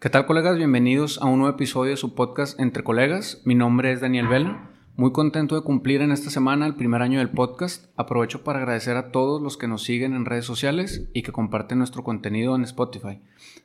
[0.00, 0.56] ¿Qué tal colegas?
[0.56, 3.42] Bienvenidos a un nuevo episodio de su podcast Entre Colegas.
[3.44, 4.70] Mi nombre es Daniel Vela.
[4.96, 7.84] Muy contento de cumplir en esta semana el primer año del podcast.
[7.98, 11.76] Aprovecho para agradecer a todos los que nos siguen en redes sociales y que comparten
[11.76, 13.20] nuestro contenido en Spotify.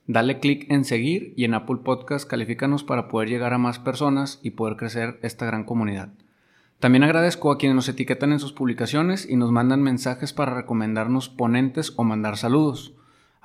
[0.07, 4.41] Dale clic en seguir y en Apple Podcast califícanos para poder llegar a más personas
[4.43, 6.09] y poder crecer esta gran comunidad.
[6.81, 11.29] También agradezco a quienes nos etiquetan en sus publicaciones y nos mandan mensajes para recomendarnos
[11.29, 12.93] ponentes o mandar saludos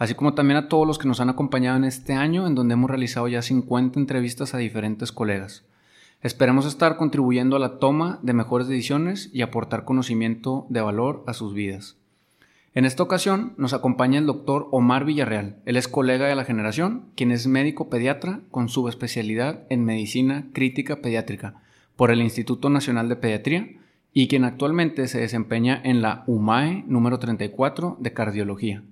[0.00, 2.72] así como también a todos los que nos han acompañado en este año, en donde
[2.72, 5.66] hemos realizado ya 50 entrevistas a diferentes colegas.
[6.22, 11.34] Esperemos estar contribuyendo a la toma de mejores decisiones y aportar conocimiento de valor a
[11.34, 11.98] sus vidas.
[12.74, 15.56] En esta ocasión nos acompaña el doctor Omar Villarreal.
[15.66, 21.02] Él es colega de la generación, quien es médico pediatra con subespecialidad en medicina crítica
[21.02, 21.60] pediátrica
[21.96, 23.68] por el Instituto Nacional de Pediatría
[24.14, 28.82] y quien actualmente se desempeña en la UMAE número 34 de cardiología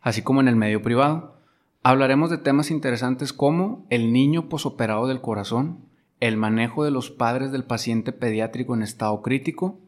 [0.00, 1.36] así como en el medio privado.
[1.82, 5.78] Hablaremos de temas interesantes como el niño posoperado del corazón,
[6.20, 9.80] el manejo de los padres del paciente pediátrico en estado crítico,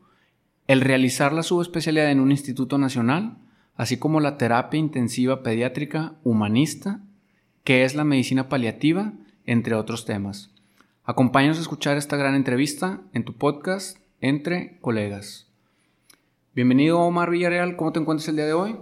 [0.67, 3.37] el realizar la subespecialidad en un instituto nacional,
[3.75, 7.01] así como la terapia intensiva pediátrica humanista,
[7.65, 9.13] que es la medicina paliativa,
[9.45, 10.51] entre otros temas.
[11.05, 15.49] Acompáñanos a escuchar esta gran entrevista en tu podcast Entre Colegas.
[16.55, 18.77] Bienvenido Omar Villarreal, ¿cómo te encuentras el día de hoy?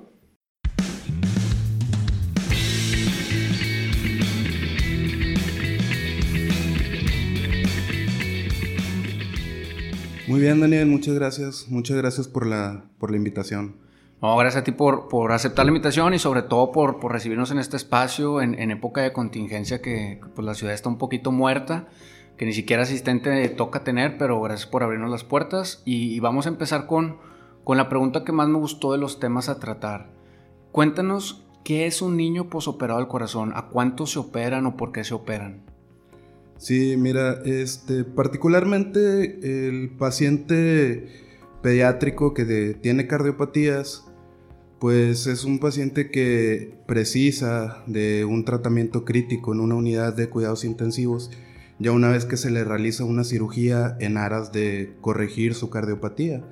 [10.31, 11.67] Muy bien, Daniel, muchas gracias.
[11.69, 13.75] Muchas gracias por la, por la invitación.
[14.23, 17.51] No, gracias a ti por, por aceptar la invitación y sobre todo por, por recibirnos
[17.51, 21.33] en este espacio en, en, época de contingencia que pues, la ciudad está un poquito
[21.33, 21.89] muerta,
[22.37, 26.51] que ni siquiera asistente toca tener, pero gracias por abrirnos las puertas y, vamos a
[26.51, 27.19] empezar con,
[27.65, 30.13] con la pregunta que más me gustó de los temas a tratar.
[30.71, 35.03] Cuéntanos qué es un niño posoperado del corazón, a cuántos se operan o por qué
[35.03, 35.70] se operan.
[36.61, 41.09] Sí, mira, este, particularmente el paciente
[41.63, 44.05] pediátrico que tiene cardiopatías,
[44.79, 50.65] pues es un paciente que precisa de un tratamiento crítico en una unidad de cuidados
[50.65, 51.31] intensivos,
[51.79, 56.45] ya una vez que se le realiza una cirugía en aras de corregir su cardiopatía.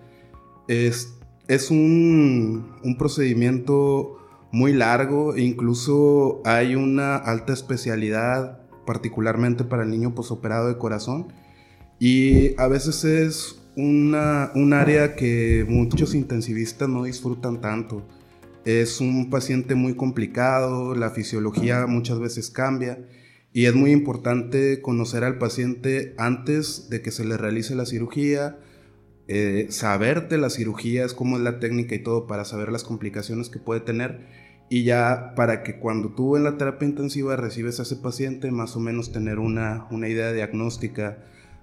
[0.69, 1.19] Es,
[1.49, 4.17] es un, un procedimiento
[4.53, 11.31] muy largo incluso hay una alta especialidad particularmente para el niño posoperado de corazón.
[11.99, 18.09] Y a veces es una, un área que muchos intensivistas no disfrutan tanto.
[18.65, 23.05] Es un paciente muy complicado, la fisiología muchas veces cambia
[23.53, 28.57] y es muy importante conocer al paciente antes de que se le realice la cirugía,
[29.27, 32.85] eh, saber de la cirugía, es cómo es la técnica y todo para saber las
[32.85, 37.81] complicaciones que puede tener y ya para que cuando tú en la terapia intensiva recibes
[37.81, 41.19] a ese paciente, más o menos tener una, una idea diagnóstica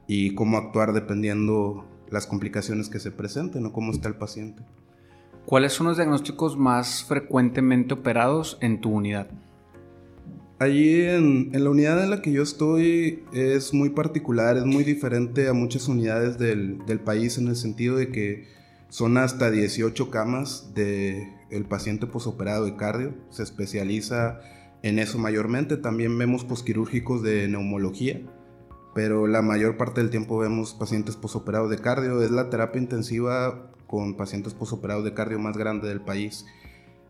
[0.07, 4.63] y cómo actuar dependiendo las complicaciones que se presenten o cómo está el paciente.
[5.45, 9.27] ¿Cuáles son los diagnósticos más frecuentemente operados en tu unidad?
[10.57, 14.83] Allí en, en, la unidad en la que yo estoy es muy particular, es muy
[14.83, 18.47] diferente a muchas unidades del, del país en el sentido de que
[18.95, 24.39] son hasta 18 camas de el paciente posoperado de cardio, se especializa
[24.83, 25.75] en eso mayormente.
[25.75, 28.21] También vemos posquirúrgicos de neumología,
[28.93, 32.21] pero la mayor parte del tiempo vemos pacientes posoperados de cardio.
[32.21, 36.45] Es la terapia intensiva con pacientes posoperados de cardio más grande del país.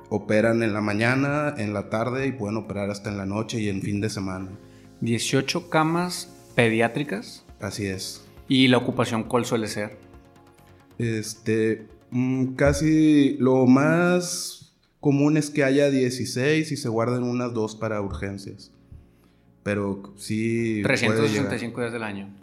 [0.09, 3.69] Operan en la mañana, en la tarde y pueden operar hasta en la noche y
[3.69, 4.57] en fin de semana.
[5.01, 7.45] 18 camas pediátricas.
[7.61, 8.25] Así es.
[8.47, 10.04] ¿Y la ocupación cuál suele ser?
[10.97, 17.75] Este, Mm, casi lo más común es que haya 16 y se guarden unas dos
[17.75, 18.71] para urgencias.
[19.63, 20.81] Pero sí.
[20.83, 22.33] 365 días del año.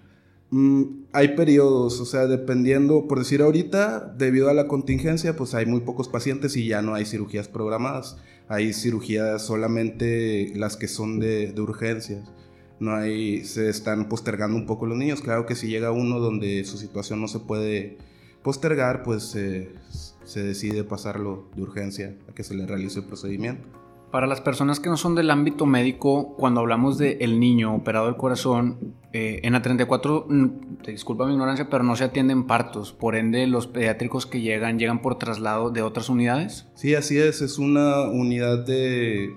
[0.50, 5.64] Mm, hay periodos, o sea, dependiendo, por decir ahorita, debido a la contingencia, pues hay
[5.64, 8.18] muy pocos pacientes y ya no hay cirugías programadas.
[8.48, 12.30] Hay cirugías solamente las que son de, de urgencias.
[12.78, 15.22] No hay, se están postergando un poco los niños.
[15.22, 17.96] Claro que si llega uno donde su situación no se puede
[18.42, 23.82] postergar, pues se decide pasarlo de urgencia a que se le realice el procedimiento.
[24.12, 28.06] Para las personas que no son del ámbito médico, cuando hablamos de el niño operado
[28.06, 30.48] del corazón, eh, en la 34, mm,
[30.84, 32.92] disculpa mi ignorancia, pero no se atienden partos.
[32.92, 36.66] Por ende, los pediátricos que llegan, llegan por traslado de otras unidades.
[36.74, 37.40] Sí, así es.
[37.40, 39.34] Es una unidad de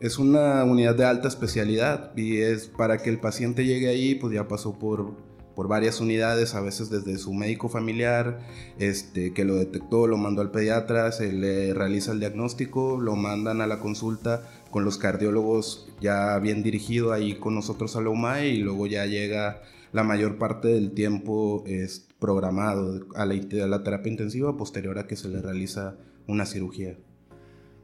[0.00, 4.32] es una unidad de alta especialidad y es para que el paciente llegue ahí, pues
[4.32, 5.14] ya pasó por
[5.56, 8.40] por varias unidades, a veces desde su médico familiar,
[8.78, 13.62] este, que lo detectó, lo mandó al pediatra, se le realiza el diagnóstico, lo mandan
[13.62, 18.48] a la consulta con los cardiólogos ya bien dirigido ahí con nosotros a la UMAE
[18.48, 19.62] y luego ya llega
[19.92, 25.28] la mayor parte del tiempo es programado a la, terapia intensiva posterior a que se
[25.28, 26.98] le realiza una cirugía.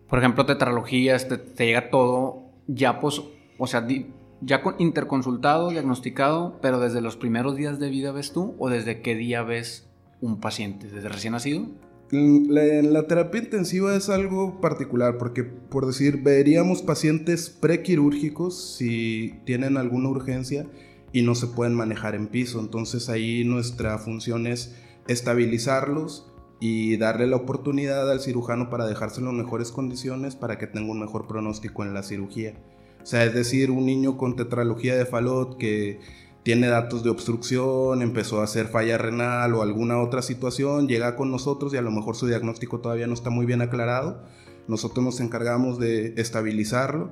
[0.08, 3.22] Por ejemplo, tetralogías, te, te llega todo ya pues,
[3.56, 3.86] o sea,
[4.44, 9.00] ya con interconsultado, diagnosticado, pero desde los primeros días de vida ves tú o desde
[9.00, 9.88] qué día ves
[10.20, 11.66] un paciente, desde recién nacido?
[12.10, 19.78] En la terapia intensiva es algo particular porque, por decir, veríamos pacientes prequirúrgicos si tienen
[19.78, 20.66] alguna urgencia
[21.12, 22.60] y no se pueden manejar en piso.
[22.60, 24.76] Entonces ahí nuestra función es
[25.08, 26.30] estabilizarlos
[26.60, 31.00] y darle la oportunidad al cirujano para dejárselo en mejores condiciones para que tenga un
[31.00, 32.54] mejor pronóstico en la cirugía.
[33.02, 36.00] O sea, es decir, un niño con tetralogía de Fallot que
[36.42, 41.30] tiene datos de obstrucción, empezó a hacer falla renal o alguna otra situación, llega con
[41.30, 44.22] nosotros y a lo mejor su diagnóstico todavía no está muy bien aclarado.
[44.68, 47.10] Nosotros nos encargamos de estabilizarlo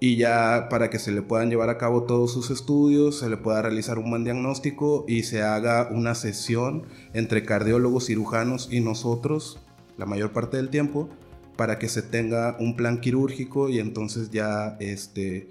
[0.00, 3.36] y ya para que se le puedan llevar a cabo todos sus estudios, se le
[3.36, 9.60] pueda realizar un buen diagnóstico y se haga una sesión entre cardiólogos, cirujanos y nosotros
[9.96, 11.08] la mayor parte del tiempo
[11.56, 15.48] para que se tenga un plan quirúrgico y entonces ya este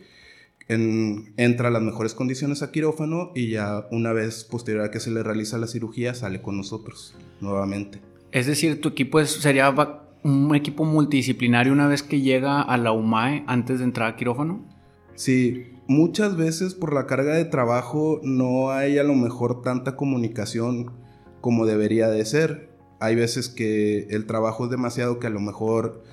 [0.68, 5.12] entra a las mejores condiciones a quirófano y ya una vez posterior a que se
[5.12, 8.00] le realiza la cirugía sale con nosotros nuevamente.
[8.32, 9.74] Es decir, tu equipo sería
[10.24, 14.64] un equipo multidisciplinario una vez que llega a la UMAE antes de entrar a quirófano.
[15.16, 20.92] Sí, muchas veces por la carga de trabajo no hay a lo mejor tanta comunicación
[21.42, 22.71] como debería de ser.
[23.02, 26.04] Hay veces que el trabajo es demasiado que a lo mejor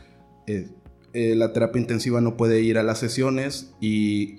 [0.47, 0.69] eh,
[1.13, 4.39] eh, la terapia intensiva no puede ir a las sesiones y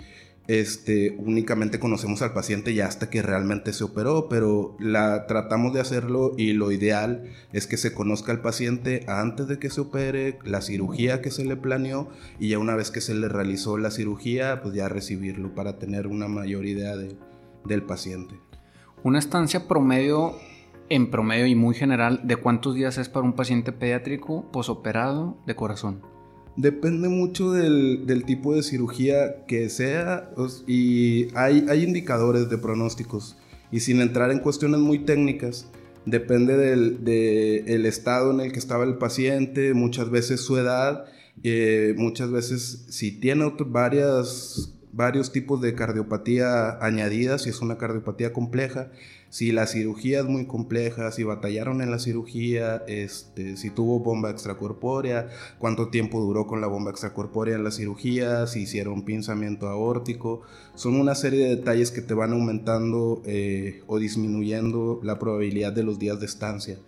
[0.50, 5.80] este, únicamente conocemos al paciente ya hasta que realmente se operó, pero la, tratamos de
[5.80, 10.40] hacerlo y lo ideal es que se conozca al paciente antes de que se opere,
[10.44, 12.10] la cirugía que se le planeó
[12.40, 16.07] y ya una vez que se le realizó la cirugía, pues ya recibirlo para tener
[16.07, 18.34] una mayor idea del paciente.
[19.04, 20.34] Una estancia promedio,
[20.90, 25.56] en promedio y muy general, ¿de cuántos días es para un paciente pediátrico posoperado de
[25.56, 26.02] corazón?
[26.56, 30.32] Depende mucho del, tipo de cirugía que sea
[30.68, 33.38] y hay, indicadores de pronósticos.
[33.72, 35.70] Y sin entrar en cuestiones muy técnicas,
[36.06, 41.06] depende del estado en el que estaba el paciente, muchas veces su edad,
[41.44, 48.34] eh, muchas veces si tiene varias, varios tipos de cardiopatía añadidas, si es una cardiopatía
[48.34, 48.92] compleja,
[49.30, 54.31] si la cirugía es muy compleja, si batallaron en la cirugía, este, si tuvo bomba
[54.31, 55.30] extracorpórea,
[55.60, 60.42] cuánto tiempo duró con la bomba extracorpórea en la cirugía, si hicieron pinzamiento aórtico.
[60.74, 65.84] Son una serie de detalles que te van aumentando eh, o disminuyendo la probabilidad de
[65.84, 66.80] los días de estancia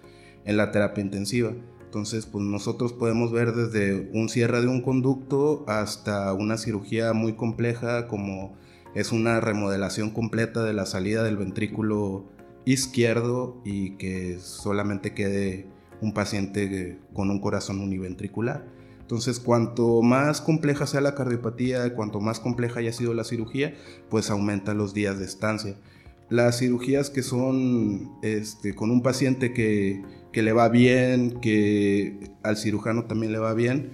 [0.44, 1.54] en la terapia intensiva.
[1.86, 7.34] Entonces, pues nosotros podemos ver desde un cierre de un conducto hasta una cirugía muy
[7.34, 8.56] compleja como
[8.94, 12.26] es una remodelación completa de la salida del ventrículo
[12.66, 15.68] izquierdo y que solamente quede
[16.02, 18.66] un paciente con un corazón univentricular.
[19.00, 23.76] Entonces, cuanto más compleja sea la cardiopatía, cuanto más compleja haya sido la cirugía,
[24.10, 25.76] pues aumentan los días de estancia.
[26.30, 30.02] Las cirugías que son este, con un paciente que,
[30.32, 33.90] que le va bien, que al cirujano también le va bien,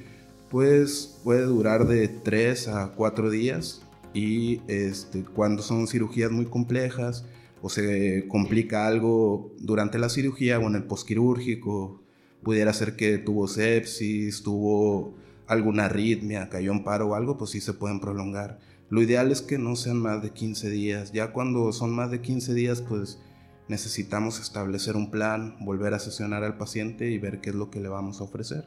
[0.50, 3.87] pues puede durar de 3 a 4 días
[4.18, 7.24] y este, cuando son cirugías muy complejas
[7.62, 12.02] o se complica algo durante la cirugía o en el posquirúrgico,
[12.42, 15.14] pudiera ser que tuvo sepsis, tuvo
[15.46, 18.58] alguna arritmia, cayó en paro o algo, pues sí se pueden prolongar.
[18.90, 21.12] Lo ideal es que no sean más de 15 días.
[21.12, 23.20] Ya cuando son más de 15 días, pues
[23.68, 27.82] necesitamos establecer un plan, volver a sesionar al paciente y ver qué es lo que
[27.82, 28.66] le vamos a ofrecer.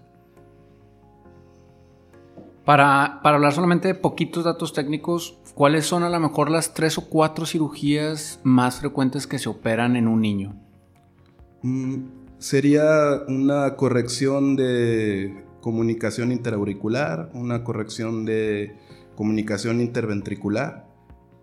[2.70, 7.08] Para, hablar solamente de poquitos datos técnicos, ¿cuáles son a lo mejor las tres o
[7.08, 10.54] cuatro cirugías más frecuentes que se operan en un niño?
[11.62, 11.96] Mm,
[12.38, 18.76] sería una corrección de comunicación interauricular, una corrección de
[19.16, 20.86] comunicación interventricular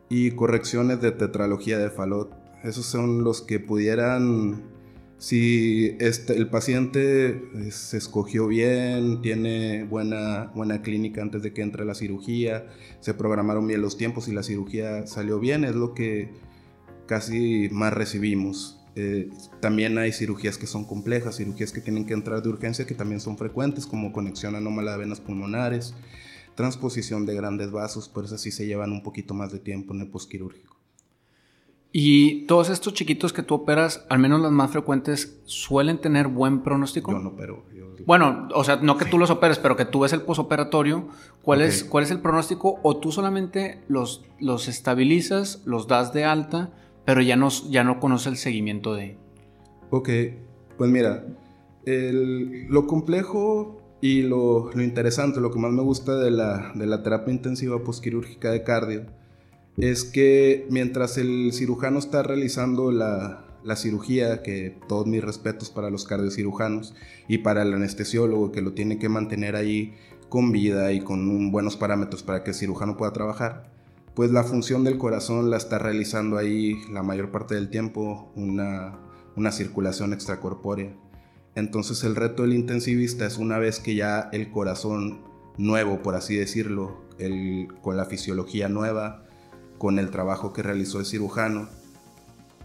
[0.07, 2.31] y correcciones de tetralogía de Fallot.
[2.63, 4.76] Esos son los que pudieran
[5.17, 11.63] si este, el paciente eh, se escogió bien, tiene buena, buena clínica antes de que
[11.63, 12.67] entre la cirugía,
[12.99, 16.29] se programaron bien los tiempos y la cirugía salió bien, es lo que
[17.07, 18.79] casi más recibimos.
[18.95, 22.95] Eh, también hay cirugías que son complejas, cirugías que tienen que entrar de urgencia que
[22.95, 25.95] también son frecuentes, como conexión anómala de venas pulmonares,
[26.55, 30.01] transposición de grandes vasos, por eso sí se llevan un poquito más de tiempo en
[30.01, 30.76] el posquirúrgico.
[31.99, 36.61] Y todos estos chiquitos que tú operas, al menos las más frecuentes, suelen tener buen
[36.61, 37.11] pronóstico.
[37.11, 37.63] Yo no opero.
[38.05, 41.07] Bueno, o sea, no que tú los operes, pero que tú ves el posoperatorio.
[41.41, 42.79] ¿Cuál, es, ¿Cuál es el pronóstico?
[42.83, 46.69] O tú solamente los, los estabilizas, los das de alta,
[47.03, 49.17] pero ya no, ya no conoces el seguimiento de.
[49.89, 50.09] Ok,
[50.77, 51.25] pues mira,
[51.83, 57.01] lo complejo y lo, lo, interesante, lo que más me gusta de la, de la
[57.01, 59.07] terapia intensiva postquirúrgica de cardio,
[59.77, 65.89] es que mientras el cirujano está realizando la, la cirugía, que todos mis respetos para
[65.89, 66.95] los cardiocirujanos
[67.27, 69.93] y para el anestesiólogo que lo tiene que mantener ahí
[70.29, 73.71] con vida y con buenos parámetros para que el cirujano pueda trabajar,
[74.15, 78.99] pues la función del corazón la está realizando ahí la mayor parte del tiempo una,
[79.35, 80.95] una circulación extracorpórea.
[81.53, 85.21] Entonces el reto del intensivista es una vez que ya el corazón
[85.57, 89.26] nuevo, por así decirlo, el, con la fisiología nueva,
[89.77, 91.69] con el trabajo que realizó el cirujano,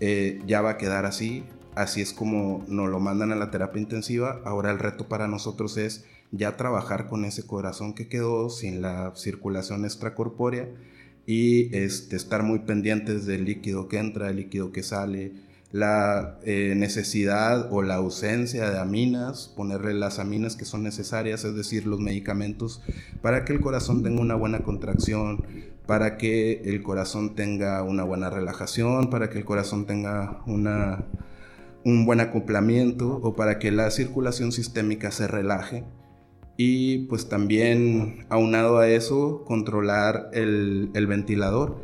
[0.01, 1.45] eh, ya va a quedar así.
[1.75, 4.41] Así es como nos lo mandan a la terapia intensiva.
[4.45, 9.13] Ahora el reto para nosotros es ya trabajar con ese corazón que quedó sin la
[9.15, 10.69] circulación extracorpórea
[11.27, 15.33] y este, estar muy pendientes del líquido que entra, el líquido que sale,
[15.73, 21.55] la eh, necesidad o la ausencia de aminas, ponerle las aminas que son necesarias, es
[21.55, 22.83] decir, los medicamentos,
[23.23, 25.45] para que el corazón tenga una buena contracción,
[25.87, 31.05] para que el corazón tenga una buena relajación, para que el corazón tenga una,
[31.85, 35.85] un buen acoplamiento o para que la circulación sistémica se relaje.
[36.57, 41.83] Y pues también aunado a eso, controlar el, ventilador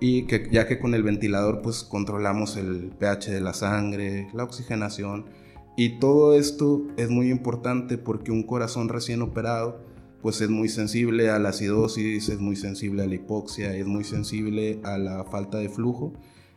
[0.00, 4.44] y que ya que con el ventilador pues controlamos el pH de la sangre, la
[4.44, 5.26] oxigenación
[5.76, 9.80] y todo esto es muy importante porque un corazón recién operado
[10.22, 14.04] pues es muy sensible a la acidosis, es muy sensible a la hipoxia, es muy
[14.04, 16.12] sensible a la falta de flujo.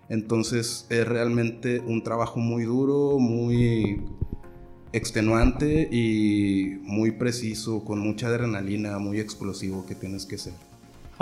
[0.09, 4.03] Entonces es realmente un trabajo muy duro, muy
[4.93, 10.70] extenuante y muy preciso, con mucha adrenalina, muy explosivo que tienes que ser.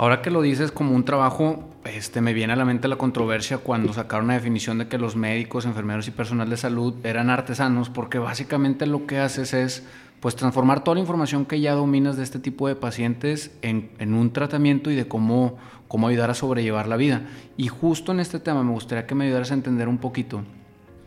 [0.00, 3.58] Ahora que lo dices como un trabajo, este, me viene a la mente la controversia
[3.58, 7.90] cuando sacaron la definición de que los médicos, enfermeros y personal de salud eran artesanos,
[7.90, 9.86] porque básicamente lo que haces es
[10.20, 14.32] pues transformar toda la información que ya dominas de este tipo de pacientes en, un
[14.32, 17.20] tratamiento y de cómo, cómo ayudar a sobrellevar la vida.
[17.58, 20.44] Y justo en este tema me gustaría que me ayudaras a entender un poquito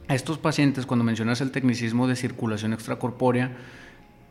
[0.07, 3.57] a estos pacientes, cuando mencionas el tecnicismo de circulación extracorpórea,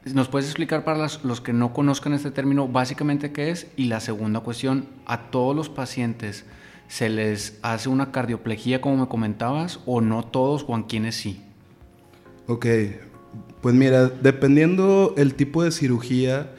[0.04, 3.68] ¿Nos puedes explicar para los que no conozcan este término básicamente qué es?
[3.76, 6.44] Y la segunda cuestión, ¿a todos los pacientes
[6.88, 11.40] se les hace una cardioplegía como me comentabas o no todos o a quienes sí?
[12.48, 12.66] Ok,
[13.60, 16.50] pues mira, dependiendo el tipo de cirugía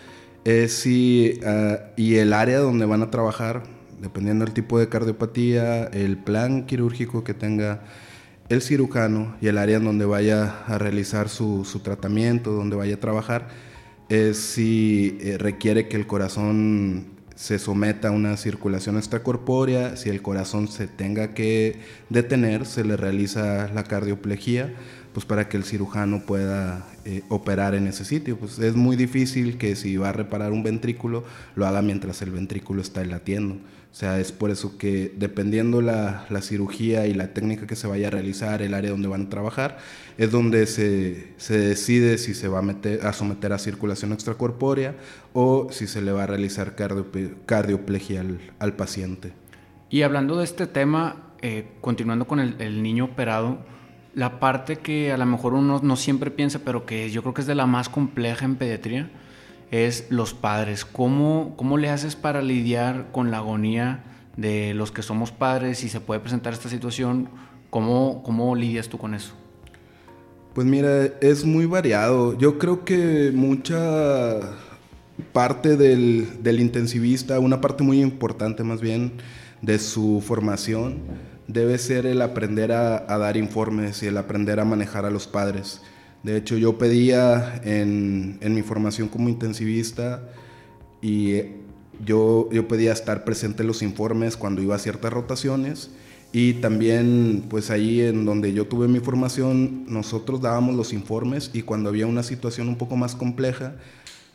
[0.67, 3.63] si, ah, y el área donde van a trabajar,
[4.01, 7.81] dependiendo del tipo de cardiopatía, el plan quirúrgico que tenga
[8.49, 12.99] el cirujano y el área en donde vaya a realizar su, tratamiento, donde vaya a
[12.99, 13.47] trabajar,
[14.09, 20.21] es si eh, requiere que el corazón se someta a una circulación extracorpórea, si el
[20.21, 24.73] corazón se tenga que detener, se le realiza la cardioplegía,
[25.13, 28.37] pues para que el cirujano pueda eh, operar en ese sitio.
[28.37, 31.23] Pues es muy difícil que si va a reparar un ventrículo,
[31.55, 33.57] lo haga mientras el ventrículo está latiendo.
[33.93, 37.85] O sea, es por eso que dependiendo la, la, cirugía y la técnica que se
[37.85, 39.77] vaya a realizar, el área donde van a trabajar,
[40.17, 44.95] es donde se, se decide si se va a, meter, a someter a circulación extracorpórea
[45.33, 49.33] o si se le va a realizar cardioplegia al, al paciente.
[49.91, 53.59] Y hablando de este tema, eh, continuando con el, el, niño operado,
[54.15, 57.41] la parte que a lo mejor uno no siempre piensa, pero que yo creo que
[57.41, 59.11] es de la más compleja en pediatría,
[59.73, 60.85] es los padres.
[60.85, 64.03] ¿Cómo, ¿Cómo le haces para lidiar con la agonía
[64.37, 67.27] de los que somos padres y se puede presentar esta situación?
[67.71, 69.33] ¿Cómo, cómo lidias tú con eso?
[70.53, 72.37] Pues mira, es muy variado.
[72.37, 74.41] Yo creo que mucha
[75.31, 79.13] parte del, del, intensivista, una parte muy importante más bien
[79.63, 80.99] de su formación,
[81.47, 85.81] debe ser el aprender a dar informes y el aprender a manejar a los padres.
[86.23, 90.23] De hecho, yo pedía en, mi formación como intensivista
[91.01, 91.41] y
[92.03, 95.91] yo, yo pedía estar presente en los informes cuando iba a ciertas rotaciones
[96.31, 101.61] y también pues ahí en donde yo tuve mi formación nosotros dábamos los informes y
[101.61, 103.75] cuando había una situación un poco más compleja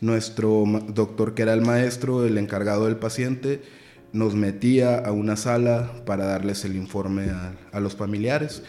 [0.01, 3.63] nuestro doctor que era el maestro, el encargado del paciente,
[4.13, 7.31] nos metía a una sala para darles el informe
[7.73, 8.63] a los familiares.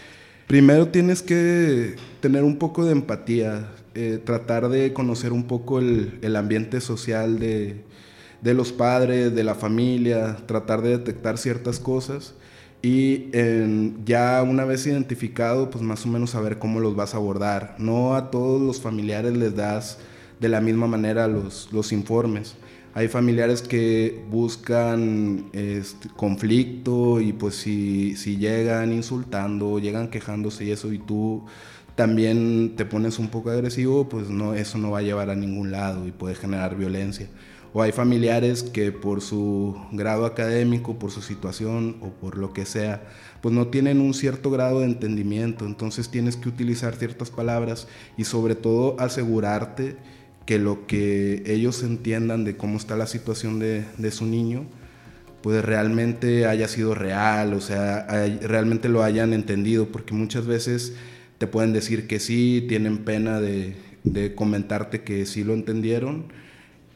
[0.49, 6.35] Primero tienes que tener un poco de empatía, eh, tratar de conocer un poco el,
[6.35, 7.83] ambiente social de,
[8.41, 12.33] los padres, de la familia, tratar de detectar ciertas cosas
[12.81, 13.29] y
[14.05, 17.75] ya una vez identificado, pues más o menos saber cómo los vas a abordar.
[17.77, 19.99] No a todos los familiares les das
[20.39, 22.55] de la misma manera los, los informes.
[22.99, 30.71] Hay familiares que buscan este, conflicto y pues si, si llegan insultando, llegan quejándose y
[30.71, 31.45] eso y tú
[31.95, 35.71] también te pones un poco agresivo, pues no, eso no va a llevar a ningún
[35.71, 37.29] lado y puede generar violencia.
[37.71, 42.65] O hay familiares que por su grado académico, por su situación o por lo que
[42.65, 43.07] sea,
[43.41, 45.65] pues no tienen un cierto grado de entendimiento.
[45.65, 47.87] Entonces tienes que utilizar ciertas palabras
[48.17, 49.95] y sobre todo asegurarte
[50.49, 54.65] que lo que ellos entiendan de cómo está la situación de, de su niño,
[55.43, 58.07] pues realmente haya sido real, o sea,
[58.41, 60.95] realmente lo hayan entendido, porque muchas veces
[61.37, 63.75] te pueden decir que sí, tienen pena de,
[64.35, 66.33] comentarte que sí lo entendieron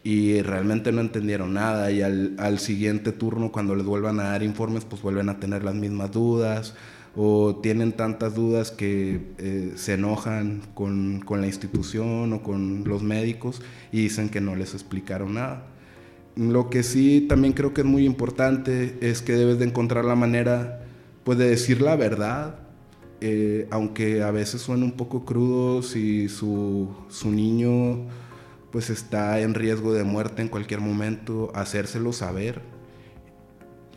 [0.04, 4.42] y realmente no entendieron nada y al, al, siguiente turno cuando les vuelvan a dar
[4.42, 6.74] informes pues vuelven a tener las mismas dudas
[7.16, 13.04] o tienen tantas dudas que eh, se enojan con, con, la institución o con los
[13.04, 15.68] médicos y dicen que no les explicaron nada.
[16.36, 20.16] Lo que sí también creo que es muy importante es que debes de encontrar la
[20.16, 20.80] manera
[21.24, 22.64] pues de decir la verdad
[23.26, 28.06] eh, aunque a veces suene un poco crudo si su, su, niño
[28.70, 32.62] pues está en riesgo de muerte en cualquier momento, hacérselo saber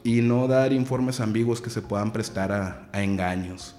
[0.07, 3.75] y no dar informes ambiguos que se puedan prestar a, engaños,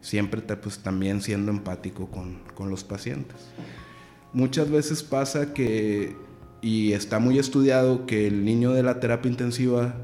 [0.00, 3.36] siempre pues, también siendo empático con, con los pacientes.
[4.32, 6.14] Muchas veces pasa que,
[6.60, 9.96] y está muy estudiado, que el niño de la terapia intensiva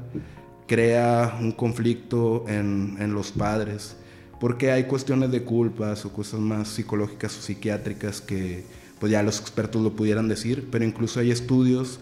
[0.67, 3.95] crea un conflicto en, en los padres
[4.41, 8.65] porque hay cuestiones de culpas o cosas más psicológicas o psiquiátricas que
[8.99, 11.99] pues ya los expertos lo pudieran decir, pero incluso hay estudios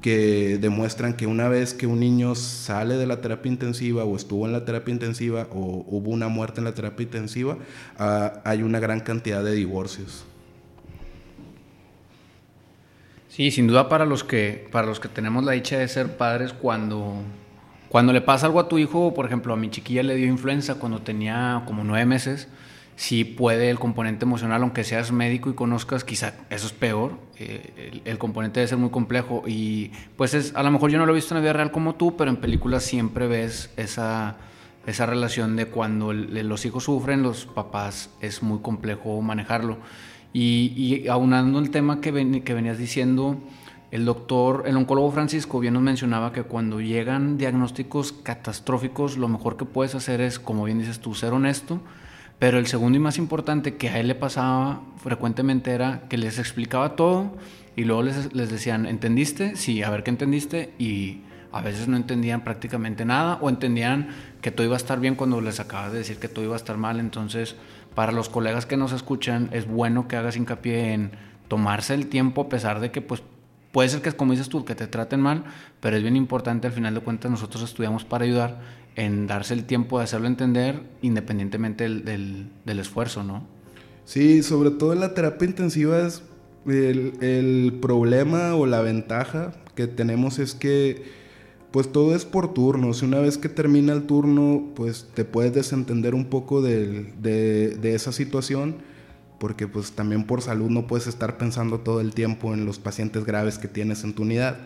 [0.00, 4.46] que demuestran que una vez que un niño sale de la terapia intensiva o estuvo
[4.46, 7.58] en la terapia intensiva o hubo una muerte en la terapia intensiva,
[7.98, 10.24] ah, hay una gran cantidad de divorcios.
[13.28, 16.52] Sí, sin duda para los que para los que tenemos la dicha de ser padres
[16.52, 17.22] cuando
[17.88, 20.76] cuando le pasa algo a tu hijo, por ejemplo, a mi chiquilla le dio influenza
[20.76, 22.46] cuando tenía como nueve meses,
[23.00, 28.02] sí puede el componente emocional, aunque seas médico y conozcas, quizá eso es peor, eh,
[28.04, 31.12] el, componente debe ser muy complejo y pues es, a lo mejor yo no lo
[31.12, 34.36] he visto en la vida real como tú, pero en películas siempre ves esa,
[34.86, 39.78] esa relación de cuando los hijos sufren, los papás es muy complejo manejarlo.
[40.34, 43.38] Y, y aunando el tema que, que venías diciendo,
[43.92, 49.56] el doctor, el oncólogo Francisco bien nos mencionaba que cuando llegan diagnósticos catastróficos, lo mejor
[49.56, 51.80] que puedes hacer es, como bien dices tú, ser honesto.
[52.40, 56.38] Pero el segundo y más importante que a él le pasaba frecuentemente era que les
[56.38, 57.36] explicaba todo
[57.76, 59.56] y luego les, les decían, ¿entendiste?
[59.56, 60.72] Sí, a ver qué entendiste.
[60.78, 61.20] Y
[61.52, 64.08] a veces no entendían prácticamente nada o entendían
[64.40, 66.56] que todo iba a estar bien cuando les acabas de decir que todo iba a
[66.56, 66.98] estar mal.
[66.98, 67.56] Entonces,
[67.94, 71.10] para los colegas que nos escuchan, es bueno que hagas hincapié en
[71.46, 73.22] tomarse el tiempo a pesar de que pues
[73.72, 75.44] Puede ser que, como dices tú, que te traten mal,
[75.78, 78.58] pero es bien importante, al final de cuentas, nosotros estudiamos para ayudar
[78.96, 83.46] en darse el tiempo de hacerlo entender independientemente del, del, esfuerzo, ¿no?
[84.04, 86.22] Sí, sobre todo en la terapia intensiva es
[86.66, 91.20] el, el, problema o la ventaja que tenemos es que
[91.70, 93.02] pues todo es por turnos.
[93.02, 97.94] Una vez que termina el turno, pues te puedes desentender un poco de, de, de
[97.94, 98.76] esa situación
[99.40, 103.24] porque pues también por salud no puedes estar pensando todo el tiempo en los pacientes
[103.24, 104.58] graves que tienes en tu unidad.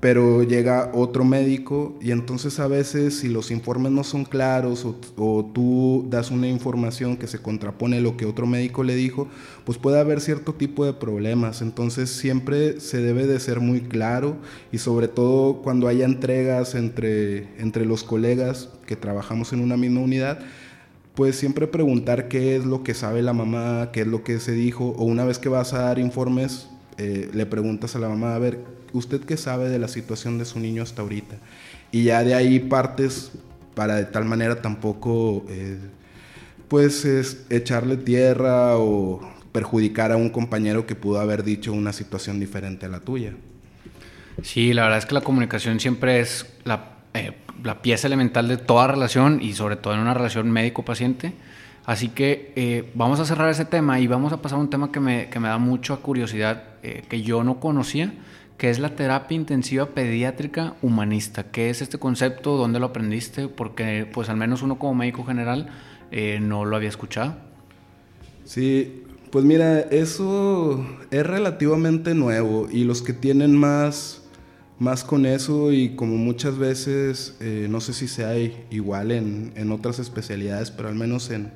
[0.00, 5.50] Pero llega otro médico y entonces a veces si los informes no son claros o,
[5.52, 9.28] tú das una información que se contrapone a lo que otro médico le dijo,
[9.66, 11.60] pues puede haber cierto tipo de problemas.
[11.60, 14.38] Entonces siempre se debe de ser muy claro
[14.72, 20.00] y sobre todo cuando haya entregas entre, entre los colegas que trabajamos en una misma
[20.00, 20.38] unidad,
[21.14, 24.52] pues siempre preguntar qué es lo que sabe la mamá, qué es lo que se
[24.52, 26.69] dijo, o una vez que vas a dar informes,
[27.00, 28.58] eh, le preguntas a la mamá, a ver,
[28.92, 31.36] ¿usted qué sabe de la situación de su niño hasta ahorita?
[31.90, 33.32] Y ya de ahí partes
[33.74, 35.78] para de tal manera tampoco, eh,
[36.68, 39.20] pues, es echarle tierra o
[39.52, 43.32] perjudicar a un compañero que pudo haber dicho una situación diferente a la tuya.
[44.42, 47.32] Sí, la verdad es que la comunicación siempre es la eh,
[47.64, 51.32] la pieza elemental de toda relación y sobre todo en una relación médico-paciente.
[51.86, 54.92] Así que eh, vamos a cerrar ese tema y vamos a pasar a un tema
[54.92, 58.12] que me, que me da mucha curiosidad, eh, que yo no conocía,
[58.58, 61.44] que es la terapia intensiva pediátrica humanista.
[61.44, 62.56] ¿Qué es este concepto?
[62.56, 63.48] ¿Dónde lo aprendiste?
[63.48, 65.68] Porque pues al menos uno como médico general
[66.10, 67.36] eh, no lo había escuchado.
[68.44, 74.18] Sí, pues mira, eso es relativamente nuevo y los que tienen más
[74.78, 77.36] más con eso y como muchas veces,
[77.68, 78.34] no sé si sea
[78.70, 81.52] igual en, en, otras especialidades, pero al menos en,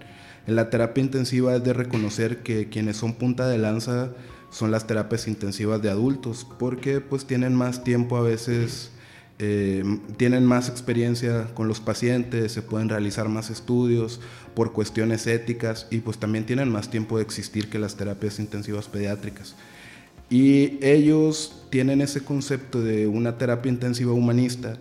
[0.46, 4.10] en, la terapia intensiva es de reconocer que quienes son punta de lanza
[4.50, 8.90] son las terapias intensivas de adultos, porque pues tienen más tiempo a veces,
[9.38, 9.82] eh,
[10.16, 14.20] tienen más experiencia con los pacientes, se pueden realizar más estudios
[14.54, 18.86] por cuestiones éticas y pues también tienen más tiempo de existir que las terapias intensivas
[18.86, 19.56] pediátricas.
[20.30, 24.78] Y ellos tienen ese concepto de una terapia intensiva humanista,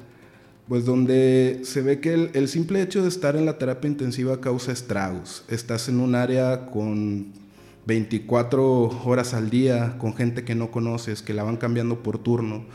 [0.68, 4.72] pues donde se ve que el, simple hecho de estar en la terapia intensiva causa
[4.72, 5.44] estragos.
[5.50, 7.34] Estás en un área con
[7.86, 12.66] 24 horas al día, con gente que no conoces, que la van cambiando por turno.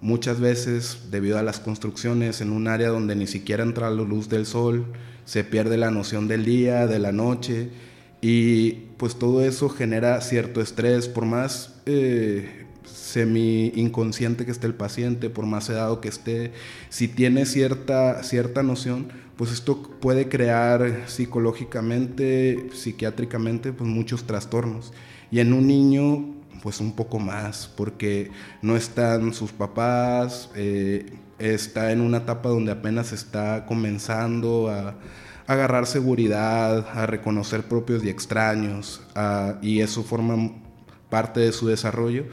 [0.00, 4.28] Muchas veces, debido a las construcciones, en un área donde ni siquiera entra la luz
[4.28, 4.86] del sol,
[5.24, 7.70] se pierde la noción del día, de la noche,
[8.20, 14.74] y pues todo eso genera cierto estrés, por más eh, semi inconsciente que esté el
[14.74, 16.52] paciente, por más sedado que esté,
[16.88, 24.92] si tiene cierta, cierta noción, pues esto puede crear psicológicamente, psiquiátricamente, pues muchos trastornos.
[25.30, 28.30] Y en un niño, pues un poco más, porque
[28.62, 31.06] no están sus papás, eh,
[31.38, 34.96] está en una etapa donde apenas está comenzando a
[35.46, 39.00] agarrar seguridad, a reconocer propios y extraños,
[39.62, 40.52] y eso forma
[41.08, 42.24] parte de su desarrollo.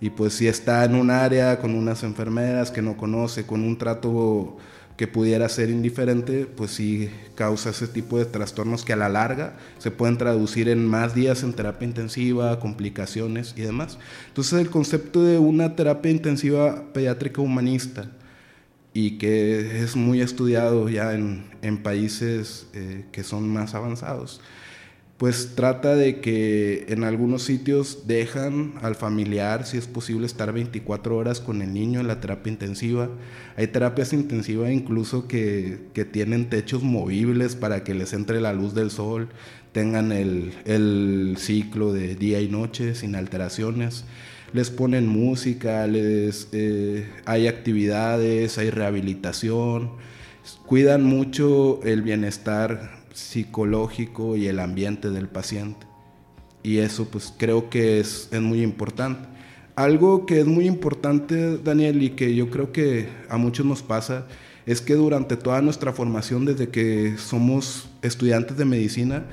[0.00, 3.78] Y pues si está en un área con unas enfermeras que no conoce, con un
[3.78, 4.56] trato
[4.98, 9.56] que pudiera ser indiferente, pues sí causa ese tipo de trastornos que a la larga
[9.78, 13.96] se pueden traducir en más días en terapia intensiva, complicaciones y demás.
[14.26, 18.10] Entonces el concepto de una terapia intensiva pediátrica humanista
[18.92, 24.40] y que es muy estudiado ya en, en países eh, que son más avanzados,
[25.18, 31.16] pues trata de que en algunos sitios dejan al familiar, si es posible, estar 24
[31.16, 33.10] horas con el niño en la terapia intensiva.
[33.56, 38.74] Hay terapias intensivas incluso que, que tienen techos movibles para que les entre la luz
[38.74, 39.28] del sol,
[39.72, 44.04] tengan el, el ciclo de día y noche sin alteraciones
[44.52, 49.90] les ponen música, les, eh, hay actividades, hay rehabilitación,
[50.66, 55.86] cuidan mucho el bienestar psicológico y el ambiente del paciente.
[56.62, 59.28] Y eso pues creo que es, es muy importante.
[59.76, 64.26] Algo que es muy importante, Daniel, y que yo creo que a muchos nos pasa,
[64.66, 69.24] es que durante toda nuestra formación, desde que somos estudiantes de medicina,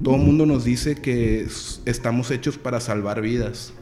[0.00, 1.48] todo el mundo nos dice que
[1.86, 3.72] estamos hechos para salvar vidas.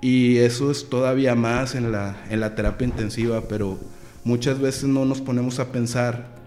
[0.00, 3.78] Y eso es todavía más en la, en la terapia intensiva, pero
[4.24, 6.39] muchas veces no nos ponemos a pensar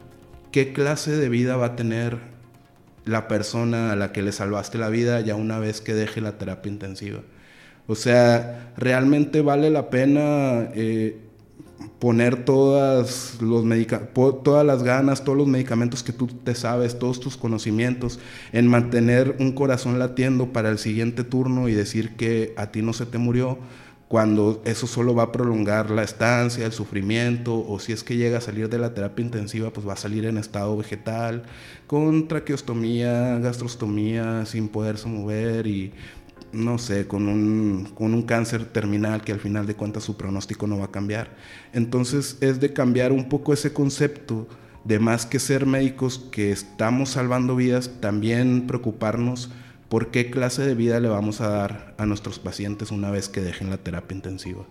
[0.54, 2.20] qué clase de vida va a tener
[3.06, 6.38] la persona a la que le salvaste la vida ya una vez que deje la
[6.38, 7.22] terapia intensiva.
[7.88, 11.18] O sea, realmente vale la pena eh,
[11.98, 13.66] poner todas, los
[14.44, 18.20] todas las ganas, todos los medicamentos que tú te sabes, todos tus conocimientos,
[18.52, 22.94] en mantener un corazón latiendo para el siguiente turno y decir que a ti no
[22.94, 23.58] se te murió,
[24.14, 28.38] cuando eso solo va a prolongar la estancia, el sufrimiento, o si es que llega
[28.38, 31.42] a salir de la terapia intensiva, pues va a salir en estado vegetal,
[31.88, 35.94] con traqueostomía, gastrostomía, sin poderse mover y
[36.52, 40.68] no sé, con un, con un cáncer terminal que al final de cuentas su pronóstico
[40.68, 41.36] no va a cambiar.
[41.74, 44.48] Entonces es de cambiar un poco ese concepto
[44.84, 49.50] de más que ser médicos que estamos salvando vidas, también preocuparnos
[49.94, 53.42] por qué clase de vida le vamos a dar a nuestros pacientes una vez que
[53.42, 54.64] dejen la terapia intensiva.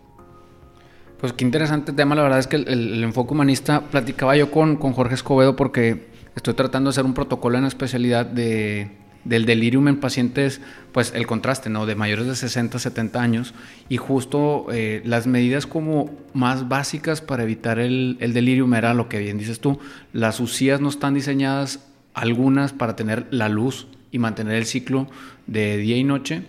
[1.21, 4.95] Pues qué interesante tema, la verdad es que el, enfoque humanista, platicaba yo con, con
[4.95, 8.91] Jorge Escobedo porque estoy tratando de hacer un protocolo en la especialidad de
[9.25, 11.87] del delirium en pacientes, pues el contraste, ¿no?
[11.87, 13.55] De mayores de 60, 70 años
[13.89, 19.09] y justo eh, las medidas como más básicas para evitar el, el delirium era lo
[19.09, 19.79] que bien dices tú,
[20.13, 25.09] las UCIAs no están diseñadas algunas para tener la luz y mantener el ciclo
[25.49, 26.45] de día y noche.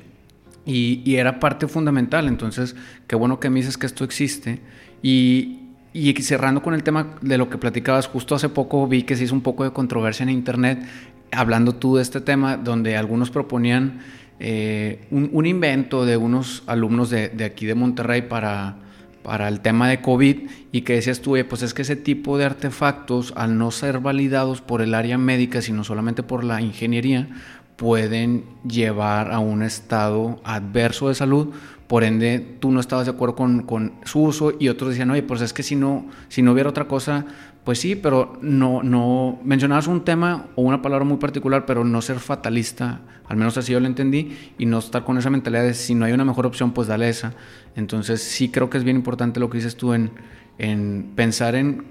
[0.65, 2.75] Y, era parte fundamental, entonces
[3.07, 4.59] qué bueno que me dices que esto existe.
[5.01, 5.59] Y,
[5.93, 9.23] y cerrando con el tema de lo que platicabas, justo hace poco vi que se
[9.23, 10.85] hizo un poco de controversia en internet
[11.33, 13.99] hablando tú de este tema, donde algunos proponían
[14.39, 18.77] eh, un, invento de unos alumnos de, aquí de Monterrey para,
[19.23, 22.45] para el tema de COVID y que decías tú, pues es que ese tipo de
[22.45, 27.29] artefactos, al no ser validados por el área médica, sino solamente por la ingeniería,
[27.75, 31.49] pueden llevar a un estado adverso de salud,
[31.87, 35.23] por ende tú no estabas de acuerdo con, con, su uso y otros decían, oye,
[35.23, 37.25] pues es que si no, si no hubiera otra cosa,
[37.63, 42.01] Pues sí, pero no, no mencionabas un tema o una palabra muy particular, pero no
[42.01, 45.73] ser fatalista, al menos así yo lo entendí, y no estar con esa mentalidad de
[45.73, 47.33] si no hay una mejor opción, pues dale esa.
[47.75, 50.11] Entonces sí creo que es bien importante lo que dices tú en,
[50.57, 51.85] en pensar en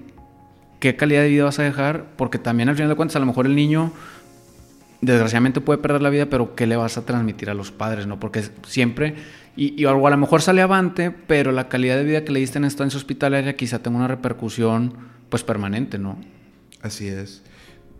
[0.79, 3.25] qué calidad de vida vas a dejar, porque también al final de cuentas a lo
[3.25, 3.91] mejor el niño
[5.01, 8.07] desgraciadamente puede perder la vida, pero ¿qué le vas a transmitir a los padres?
[8.07, 8.19] ¿no?
[8.19, 9.15] Porque siempre,
[9.55, 12.57] y, y a lo mejor sale avante, pero la calidad de vida que le diste
[12.57, 14.93] en estancia hospitalaria quizá tenga una repercusión
[15.29, 16.17] pues permanente, ¿no?
[16.81, 17.43] Así es.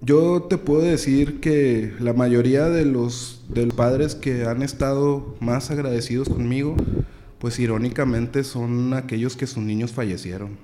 [0.05, 3.41] Yo te puedo decir que la mayoría de los,
[3.77, 6.75] padres que han estado más agradecidos conmigo,
[7.39, 10.57] pues irónicamente son aquellos que sus niños fallecieron.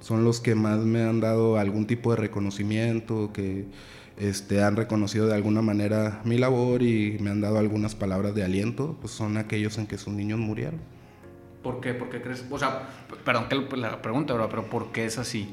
[0.00, 3.66] Son los que más me han dado algún tipo de reconocimiento, que
[4.16, 8.44] este, han reconocido de alguna manera mi labor y me han dado algunas palabras de
[8.44, 10.80] aliento, pues son aquellos en que sus niños murieron.
[11.62, 11.92] ¿Por qué?
[11.92, 12.46] ¿Por qué crees?
[12.50, 12.88] O sea,
[13.26, 15.52] perdón que la pregunta, pero ¿por qué es así?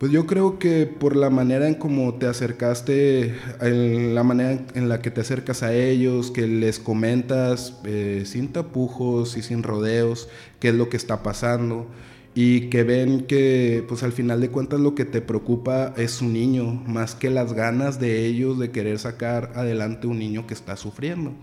[0.00, 4.88] Pues yo creo que por la manera en cómo te acercaste, en la manera en
[4.88, 10.30] la que te acercas a ellos, que les comentas eh, sin tapujos y sin rodeos
[10.58, 11.86] qué es lo que está pasando
[12.34, 16.30] y que ven que pues al final de cuentas lo que te preocupa es su
[16.30, 20.78] niño, más que las ganas de ellos de querer sacar adelante un niño que está
[20.78, 21.34] sufriendo.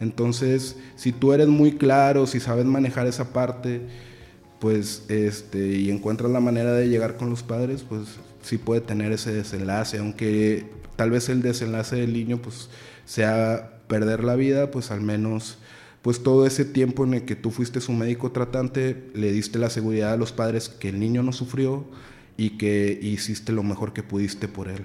[0.00, 3.82] Entonces, si tú eres muy claro, si sabes manejar esa parte,
[4.60, 9.10] pues este y encuentras la manera de llegar con los padres, pues sí puede tener
[9.10, 12.68] ese desenlace, aunque tal vez el desenlace del niño pues
[13.06, 15.58] sea perder la vida, pues al menos
[16.02, 19.70] pues todo ese tiempo en el que tú fuiste su médico tratante, le diste la
[19.70, 21.84] seguridad a los padres que el niño no sufrió
[22.36, 24.84] y que hiciste lo mejor que pudiste por él.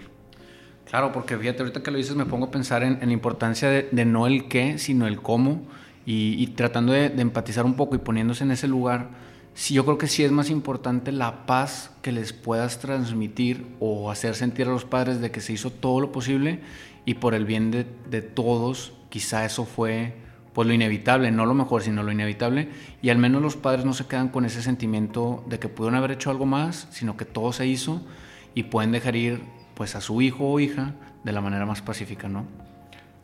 [0.89, 4.05] Claro, porque fíjate, ahorita que lo dices me pongo a pensar en, la importancia de,
[4.05, 5.63] no el qué, sino el cómo,
[6.05, 9.24] y, tratando de empatizar un poco y poniéndose en ese lugar,
[9.55, 14.11] sí, yo creo que sí es más importante la paz que les puedas transmitir o
[14.11, 16.59] hacer sentir a los padres de que se hizo todo lo posible
[17.05, 20.13] y por el bien de, de todos, quizá eso fue
[20.53, 22.69] pues lo inevitable, no lo mejor, sino lo inevitable,
[23.01, 26.11] y al menos los padres no se quedan con ese sentimiento de que pudieron haber
[26.11, 28.01] hecho algo más, sino que todo se hizo
[28.53, 29.41] y pueden dejar ir
[29.73, 30.93] pues a su hijo o hija
[31.25, 32.45] de la manera más pacífica, ¿no?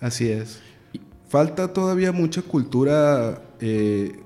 [0.02, 0.62] Así es.
[1.30, 4.20] Falta todavía mucha cultura eh,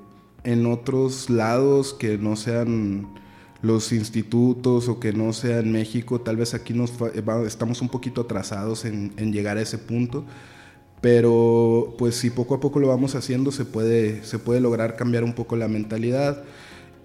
[0.46, 3.08] en otros lados que no sean
[3.62, 6.94] los institutos o que no sea en México, tal vez aquí nos
[7.46, 10.24] estamos un poquito atrasados en, llegar a ese punto,
[11.02, 15.24] pero pues si poco a poco lo vamos haciendo se puede, se puede lograr cambiar
[15.24, 16.44] un poco la mentalidad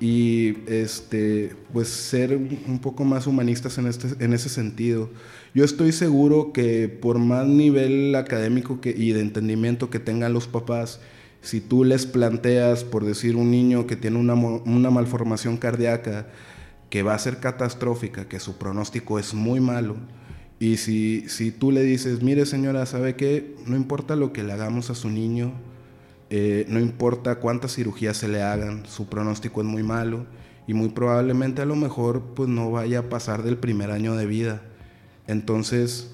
[0.00, 5.10] y este, pues ser un poco más humanistas en, este, en ese sentido.
[5.54, 10.46] Yo estoy seguro que por más nivel académico que, y de entendimiento que tengan los
[10.46, 11.00] papás,
[11.42, 16.26] si tú les planteas, por decir, un niño que tiene una, malformación cardíaca
[16.90, 19.96] que va a ser catastrófica, que su pronóstico es muy malo,
[20.58, 23.56] y si, si tú le dices, mire señora, ¿sabe qué?
[23.66, 25.52] No importa lo que le hagamos a su niño,
[26.28, 30.26] eh, no importa cuántas cirugías se le hagan, su pronóstico es muy malo
[30.66, 34.26] y muy probablemente a lo mejor pues no vaya a pasar del primer año de
[34.26, 34.62] vida.
[35.26, 36.12] Entonces,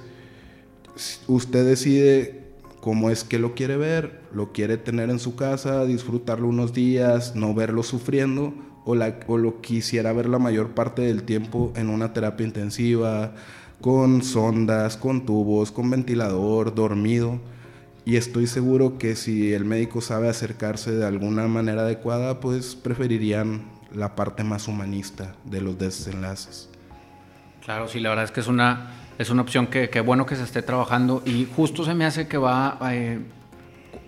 [1.27, 2.46] usted decide
[2.87, 7.35] cómo es que lo quiere ver, lo quiere tener en su casa, disfrutarlo unos días,
[7.35, 12.47] no verlo sufriendo, o, lo quisiera ver la mayor parte del tiempo en una terapia
[12.47, 13.35] intensiva,
[13.81, 17.41] con sondas, con tubos, con ventilador, dormido.
[18.05, 23.65] Y estoy seguro que si el médico sabe acercarse de alguna manera adecuada, pues preferirían
[23.93, 26.71] la parte más humanista de los desenlaces.
[27.65, 30.37] Claro, sí, la verdad es que es una es una opción que, que, bueno que
[30.37, 33.19] se esté trabajando y justo se me hace que va eh,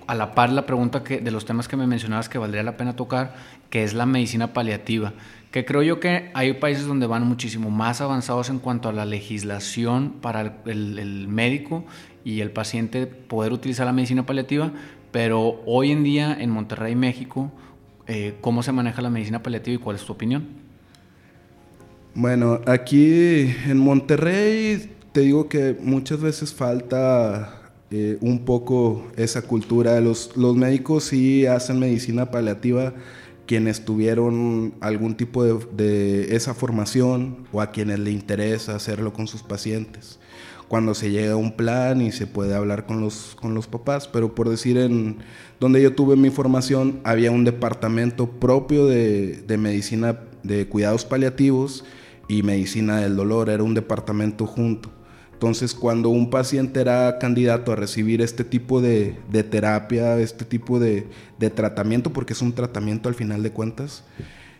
[0.07, 2.77] a la par la pregunta que, de los temas que me mencionabas que valdría la
[2.77, 3.35] pena tocar,
[3.71, 5.12] que es la medicina paliativa,
[5.51, 9.05] que creo yo que hay países donde van muchísimo más avanzados en cuanto a la
[9.05, 11.85] legislación para el, médico
[12.25, 14.73] y el paciente poder utilizar la medicina paliativa,
[15.11, 17.53] pero hoy en día en Monterrey, México,
[18.07, 20.47] eh, ¿cómo se maneja la medicina paliativa y cuál es tu opinión?
[22.14, 27.59] Bueno, aquí en Monterrey te digo que muchas veces falta
[27.90, 30.01] eh, un poco esa cultura.
[30.01, 32.94] Los, los médicos sí hacen medicina paliativa
[33.47, 39.27] quienes tuvieron algún tipo de, de, esa formación o a quienes le interesa hacerlo con
[39.27, 40.18] sus pacientes.
[40.68, 44.07] Cuando se llega a un plan y se puede hablar con los, con los papás,
[44.07, 45.16] pero por decir, en
[45.59, 51.87] donde yo tuve mi formación, había un departamento propio de, de medicina de cuidados paliativos
[52.29, 54.90] y medicina del dolor, era un departamento junto.
[55.38, 59.14] Entonces, cuando un paciente era candidato a recibir este tipo de,
[59.48, 61.07] terapia, este tipo de,
[61.55, 64.03] tratamiento, porque es un tratamiento al final de cuentas,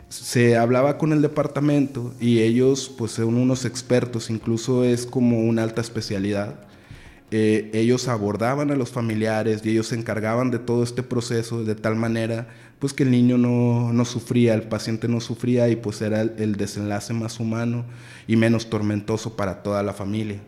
[0.07, 5.63] se hablaba con el departamento y ellos pues son unos expertos, incluso es como una
[5.63, 6.61] alta especialidad.
[7.29, 11.75] Eh, ellos abordaban a los familiares y ellos se encargaban de todo este proceso de
[11.75, 12.47] tal manera
[12.79, 16.55] pues que el niño no, no sufría, el paciente no sufría y pues era el
[16.55, 17.83] desenlace más humano
[18.27, 20.39] y menos tormentoso para toda la familia.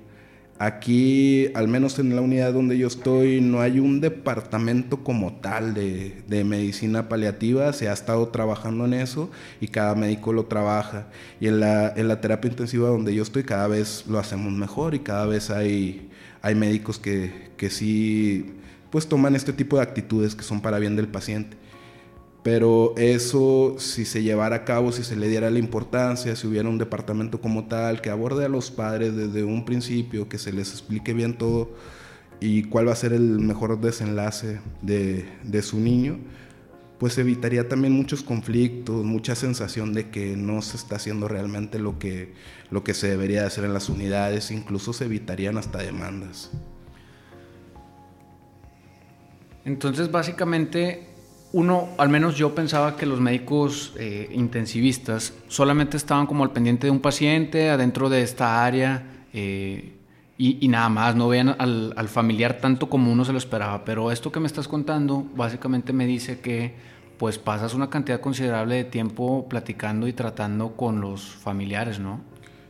[0.64, 5.74] Aquí, al menos en la unidad donde yo estoy, no hay un departamento como tal
[5.74, 7.74] de, medicina paliativa.
[7.74, 11.08] Se ha estado trabajando en eso y cada médico lo trabaja.
[11.40, 15.26] Y en la, terapia intensiva donde yo estoy, cada vez lo hacemos mejor y cada
[15.26, 16.12] vez hay,
[16.44, 18.54] hay médicos que, que sí
[18.92, 21.58] pues toman este tipo de actitudes que son para bien del paciente.
[22.44, 26.68] Pero eso, si se llevara a cabo, si se le diera la importancia, si hubiera
[26.70, 30.72] un departamento como tal que aborde a los padres desde un principio, que se les
[30.72, 31.70] explique bien todo
[32.40, 36.18] y cuál va a ser el mejor desenlace de, de su niño,
[36.98, 42.00] pues evitaría también muchos conflictos, mucha sensación de que no se está haciendo realmente lo
[42.00, 42.34] que,
[42.72, 46.50] lo que se debería hacer en las unidades, incluso se evitarían hasta demandas.
[49.64, 51.11] Entonces, básicamente,
[51.54, 56.88] uno, al menos yo pensaba que los médicos eh, intensivistas solamente estaban como al pendiente
[56.88, 59.96] de un paciente adentro de esta área eh,
[60.38, 63.86] y, nada más, no vean al, al, familiar tanto como uno se lo esperaba.
[63.86, 66.74] Pero esto que me estás contando básicamente me dice que
[67.20, 72.22] pues pasas una cantidad considerable de tiempo platicando y tratando con los familiares, ¿no?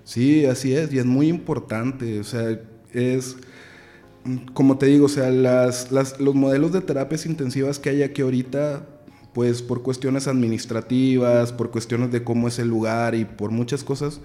[0.03, 2.59] Sí, así es, y es muy importante, o sea,
[2.91, 3.37] es
[4.53, 8.85] como te digo, o sea, las, los modelos de terapias intensivas que hay aquí ahorita,
[9.33, 14.21] pues por cuestiones administrativas, por cuestiones de cómo es el lugar y por muchas cosas,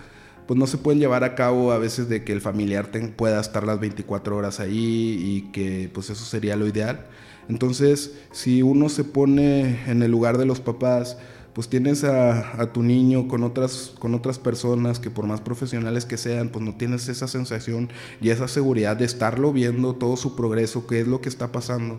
[0.47, 3.65] pues no se pueden llevar a cabo a veces de que el familiar pueda estar
[3.65, 7.07] las 24 horas ahí y que pues eso sería lo ideal.
[7.49, 11.17] Entonces, si uno se pone en el lugar de los papás,
[11.57, 16.19] pues tienes a, tu niño con otras, con otras personas que por más profesionales que
[16.19, 17.89] sean, pues no tienes esa sensación
[18.21, 21.99] y esa seguridad de estarlo viendo todo su progreso, qué es lo que está pasando.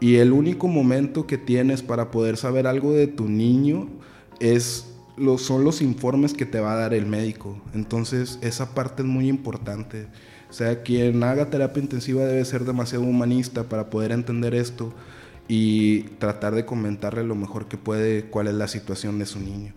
[0.00, 3.90] Y el único momento que tienes para poder saber algo de tu niño
[4.40, 4.86] es
[5.36, 7.60] son los informes que te va a dar el médico.
[7.74, 10.06] Entonces esa parte es muy importante.
[10.48, 14.94] O sea, quien haga terapia intensiva debe ser demasiado humanista para poder entender esto
[15.48, 19.74] y tratar de comentarle lo mejor que puede cuál es la situación de su niño.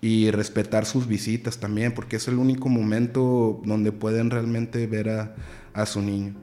[0.00, 5.34] Y respetar sus visitas también, porque es el único momento donde pueden realmente ver a,
[5.74, 6.34] a su niño.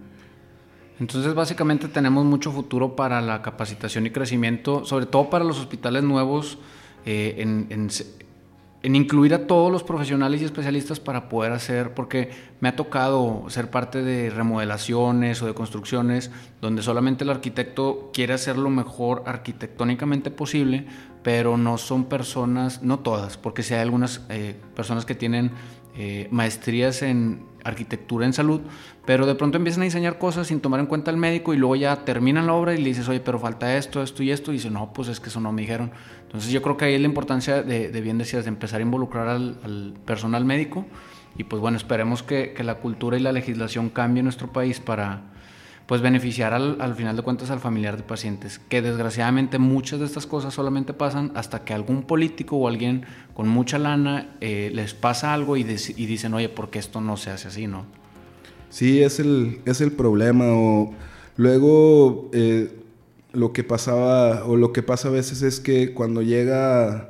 [0.99, 6.03] Entonces, básicamente tenemos mucho futuro para la capacitación y crecimiento, sobre todo para los hospitales
[6.03, 6.57] nuevos,
[7.05, 7.89] eh, en,
[8.81, 13.45] en incluir a todos los profesionales y especialistas para poder hacer, porque me ha tocado
[13.49, 19.23] ser parte de remodelaciones o de construcciones donde solamente el arquitecto quiere hacer lo mejor
[19.25, 20.85] arquitectónicamente posible,
[21.23, 25.51] pero no son personas, no todas, porque si hay algunas eh, personas que tienen
[26.01, 28.61] eh, maestrías en arquitectura en salud,
[29.05, 31.75] pero de pronto empiezan a diseñar cosas sin tomar en cuenta el médico y luego
[31.75, 34.55] ya terminan la obra y le dices, oye, pero falta esto, esto y esto, y
[34.55, 35.91] dice, no, pues es que eso no me dijeron.
[36.21, 39.27] Entonces yo creo que ahí es la importancia de, bien decías, de empezar a involucrar
[39.27, 40.85] al, personal médico
[41.37, 44.79] y pues bueno, esperemos que, que, la cultura y la legislación cambie en nuestro país
[44.79, 45.33] para
[45.89, 50.05] pues beneficiar al, al, final de cuentas al familiar de pacientes, que desgraciadamente muchas de
[50.05, 54.93] estas cosas solamente pasan hasta que algún político o alguien con mucha lana eh, les
[54.93, 57.87] pasa algo y, dicen, oye, ¿por qué esto no se hace así, no?
[58.69, 60.45] Sí, es el, es el problema.
[60.53, 60.93] O
[61.37, 62.71] luego eh,
[63.33, 67.09] lo que pasaba, o lo que pasa a veces es que cuando llega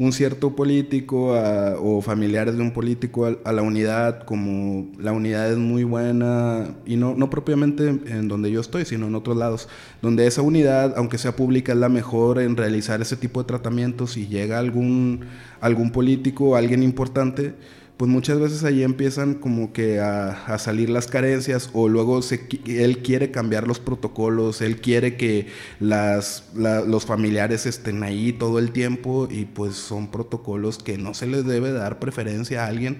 [0.00, 1.34] un cierto político
[1.78, 6.96] o familiares de un político a, la unidad, como la unidad es muy buena, y
[6.96, 9.68] no, no propiamente en, donde yo estoy, sino en otros lados,
[10.00, 14.16] donde esa unidad, aunque sea pública, es la mejor en realizar ese tipo de tratamientos
[14.16, 15.26] y llega algún,
[15.60, 17.52] algún político, alguien importante,
[18.00, 23.02] pues muchas veces ahí empiezan como que a, salir las carencias o luego se, él
[23.02, 25.48] quiere cambiar los protocolos, él quiere que
[25.80, 31.26] las, los familiares estén ahí todo el tiempo y pues son protocolos que no se
[31.26, 32.96] les debe dar preferencia a alguien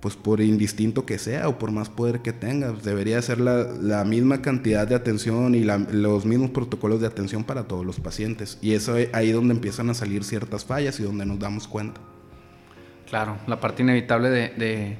[0.00, 4.40] pues por indistinto que sea o por más poder que tenga, debería ser la, misma
[4.40, 8.56] cantidad de atención y los mismos protocolos de atención para todos los pacientes.
[8.62, 12.00] Y eso es ahí donde empiezan a salir ciertas fallas y donde nos damos cuenta.
[13.12, 14.96] Claro, la parte inevitable de,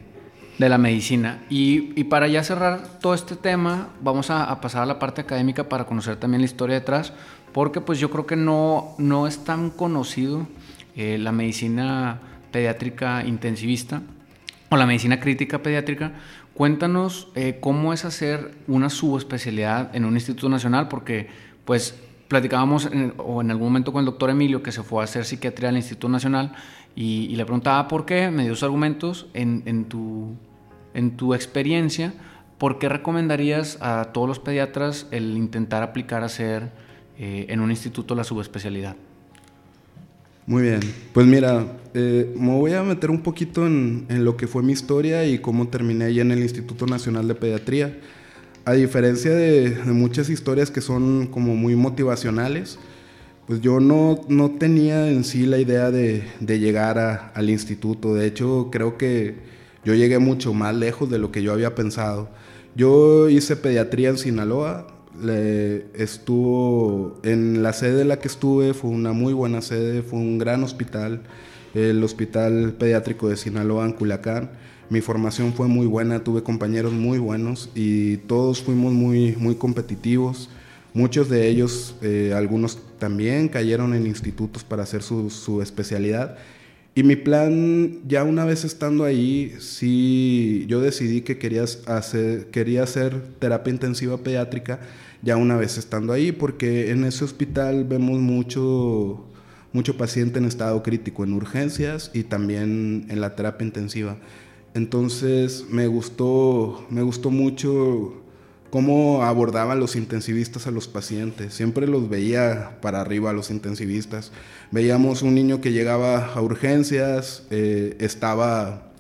[0.59, 1.41] la medicina.
[1.49, 5.87] Y, para ya cerrar todo este tema, vamos a, pasar a la parte académica para
[5.87, 7.15] conocer también la historia detrás,
[7.55, 10.47] porque pues yo creo que no, no es tan conocido
[10.95, 12.21] eh, la medicina
[12.51, 14.03] pediátrica intensivista
[14.69, 16.13] o la medicina crítica pediátrica.
[16.53, 21.31] Cuéntanos eh, cómo es hacer una subespecialidad en un instituto nacional, porque
[21.65, 21.95] pues
[22.29, 25.71] platicábamos o en algún momento con el doctor Emilio que se fue a hacer psiquiatría
[25.71, 26.53] al Instituto Nacional
[26.95, 30.35] y, le preguntaba por qué, me dio sus argumentos en, en, tu,
[30.95, 32.13] en tu experiencia,
[32.59, 36.71] ¿por qué recomendarías a todos los pediatras el intentar aplicar a hacer
[37.19, 38.97] eh, en un instituto la subespecialidad?
[40.45, 40.81] Muy bien,
[41.13, 44.73] pues mira, eh, me voy a meter un poquito en, en, lo que fue mi
[44.73, 47.97] historia y cómo terminé ahí en el Instituto Nacional de Pediatría.
[48.65, 52.79] A diferencia de, de muchas historias que son como muy motivacionales,
[53.47, 58.15] pues yo no, no tenía en sí la idea de, de llegar a, al instituto.
[58.15, 59.37] De hecho, creo que
[59.85, 62.29] yo llegué mucho más lejos de lo que yo había pensado.
[62.75, 64.87] Yo hice pediatría en Sinaloa,
[65.21, 70.19] le, estuvo en la sede en la que estuve, fue una muy buena sede, fue
[70.19, 71.23] un gran hospital,
[71.75, 74.51] el Hospital Pediátrico de Sinaloa en Culiacán.
[74.89, 80.49] Mi formación fue muy buena, tuve compañeros muy buenos y todos fuimos muy, muy competitivos.
[80.95, 86.37] Muchos de ellos, eh, algunos también cayeron en institutos para hacer su, su especialidad.
[86.95, 92.83] Y mi plan, ya una vez estando ahí, sí, yo decidí que quería hacer, quería
[92.83, 94.81] hacer terapia intensiva pediátrica
[95.23, 99.25] ya una vez estando ahí, porque en ese hospital vemos mucho,
[99.73, 104.19] mucho paciente en estado crítico en urgencias y también en la terapia intensiva.
[104.75, 108.22] Entonces me gustó, me gustó mucho
[108.73, 111.53] cómo abordaban los intensivistas a los pacientes.
[111.53, 114.33] Siempre los veía para arriba a los intensivistas.
[114.71, 118.91] Veíamos un niño que llegaba a urgencias, eh, estaba,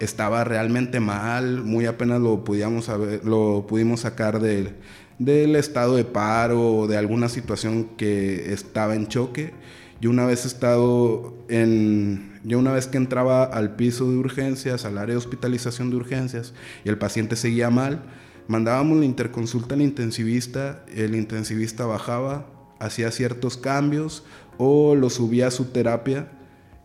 [0.00, 2.90] estaba realmente mal, muy apenas lo, podíamos
[3.22, 4.74] lo pudimos sacar del,
[5.20, 9.52] del estado de paro o de alguna situación que estaba en choque.
[10.00, 14.98] Yo una vez estado en, yo una vez que entraba al piso de urgencias, al
[14.98, 16.52] área de hospitalización de urgencias,
[16.84, 18.02] y el paciente seguía mal,
[18.50, 22.46] mandábamos la interconsulta al intensivista, el intensivista bajaba,
[22.80, 24.24] hacía ciertos cambios
[24.58, 26.32] o lo subía a su terapia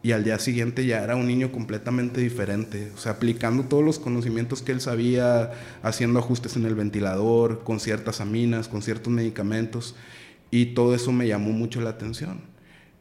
[0.03, 3.97] y al día siguiente ya era un niño completamente diferente, o sea, aplicando todos los
[3.97, 9.95] conocimientos que él sabía, haciendo ajustes en el ventilador, con ciertas aminas, con ciertos medicamentos,
[10.51, 12.41] y todo eso me llamó mucho la atención.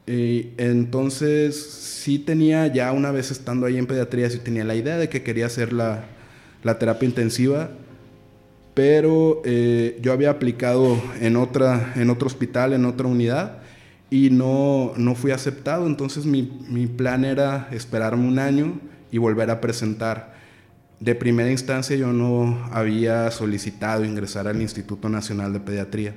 [0.07, 4.97] Y entonces sí tenía ya una vez estando ahí en pediatría, sí tenía la idea
[4.97, 6.07] de que quería hacer la,
[6.63, 7.69] la terapia intensiva,
[8.75, 13.59] pero eh, yo había aplicado en, otra, en otro hospital, en otra unidad,
[14.11, 15.87] y no, no fui aceptado.
[15.87, 20.35] Entonces mi, mi, plan era esperarme un año y volver a presentar.
[21.01, 26.15] De primera instancia yo no había solicitado ingresar al Instituto Nacional de Pediatría.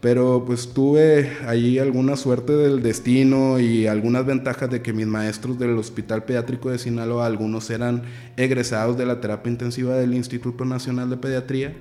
[0.00, 5.58] Pero pues tuve ahí alguna suerte del destino y algunas ventajas de que mis maestros
[5.58, 8.04] del Hospital Pediátrico de Sinaloa, algunos eran
[8.38, 11.74] egresados de la terapia intensiva del Instituto Nacional de Pediatría.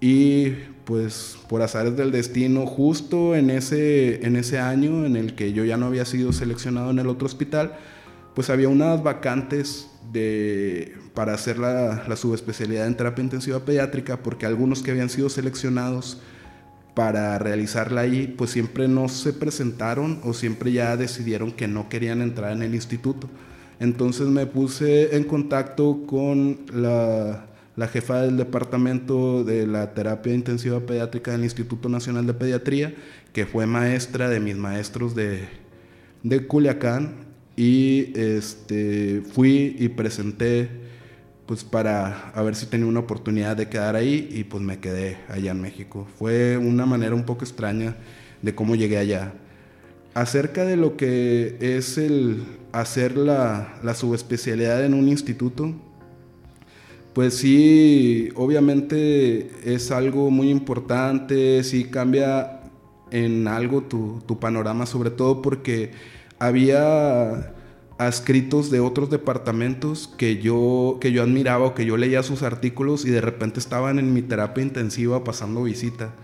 [0.00, 0.50] Y
[0.84, 5.64] pues por azares del destino, justo en ese, en ese año en el que yo
[5.64, 7.74] ya no había sido seleccionado en el otro hospital,
[8.34, 14.46] pues había unas vacantes de, para hacer la, la subespecialidad en terapia intensiva pediátrica, porque
[14.46, 16.20] algunos que habían sido seleccionados
[16.94, 22.22] para realizarla ahí, pues siempre no se presentaron o siempre ya decidieron que no querían
[22.22, 23.28] entrar en el instituto.
[23.78, 30.80] Entonces me puse en contacto con la, la jefa del departamento de la terapia intensiva
[30.80, 32.94] pediátrica del Instituto Nacional de Pediatría,
[33.32, 35.48] que fue maestra de mis maestros de,
[36.22, 40.89] de Culiacán, y este, fui y presenté
[41.50, 45.50] pues para ver si tenía una oportunidad de quedar ahí y pues me quedé allá
[45.50, 46.06] en México.
[46.16, 47.96] Fue una manera un poco extraña
[48.40, 49.32] de cómo llegué allá.
[50.14, 55.74] Acerca de lo que es el hacer la, la subespecialidad en un instituto,
[57.14, 62.60] pues sí, obviamente es algo muy importante, sí cambia
[63.10, 65.90] en algo tu, tu panorama, sobre todo porque
[66.38, 67.54] había
[68.08, 73.04] escritos de otros departamentos que yo, que yo admiraba o que yo leía sus artículos
[73.04, 76.14] y de repente estaban en mi terapia intensiva pasando visita.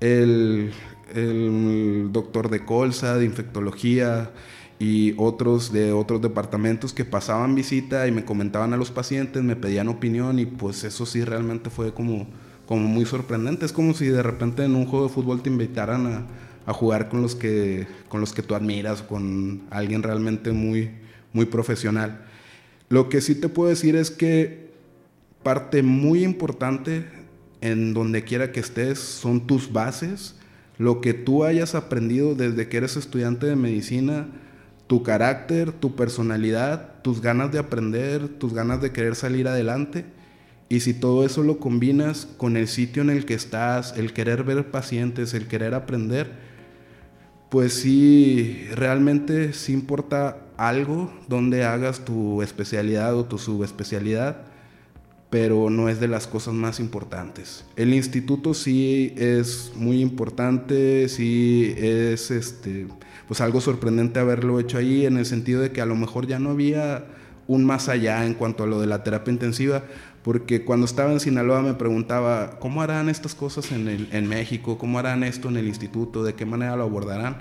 [0.00, 0.72] El,
[1.14, 4.32] el doctor de colza, de infectología
[4.78, 9.54] y otros de otros departamentos que pasaban visita y me comentaban a los pacientes, me
[9.54, 12.26] pedían opinión y pues eso sí realmente fue como,
[12.66, 13.64] como muy sorprendente.
[13.64, 16.26] Es como si de repente en un juego de fútbol te invitaran a,
[16.66, 20.90] a jugar con los, que, con los que tú admiras, con alguien realmente muy,
[21.32, 22.24] muy profesional.
[22.88, 24.70] Lo que sí te puedo decir es que
[25.42, 27.06] parte muy importante
[27.60, 30.36] en donde quiera que estés son tus bases,
[30.78, 34.26] lo que tú hayas aprendido desde que eres estudiante de medicina,
[34.86, 40.04] tu carácter, tu personalidad, tus ganas de aprender, tus ganas de querer salir adelante.
[40.68, 44.42] Y si todo eso lo combinas con el sitio en el que estás, el querer
[44.42, 46.32] ver pacientes, el querer aprender,
[47.52, 54.44] pues sí, realmente sí importa algo donde hagas tu especialidad o tu subespecialidad,
[55.28, 57.66] pero no es de las cosas más importantes.
[57.76, 62.86] El instituto sí es muy importante, sí es este,
[63.28, 66.38] pues algo sorprendente haberlo hecho ahí en el sentido de que a lo mejor ya
[66.38, 67.04] no había
[67.48, 69.84] un más allá en cuanto a lo de la terapia intensiva,
[70.22, 74.78] porque cuando estaba en Sinaloa me preguntaba, ¿cómo harán estas cosas en, el, en México?
[74.78, 76.22] ¿Cómo harán esto en el instituto?
[76.22, 77.38] ¿De qué manera lo abordarán?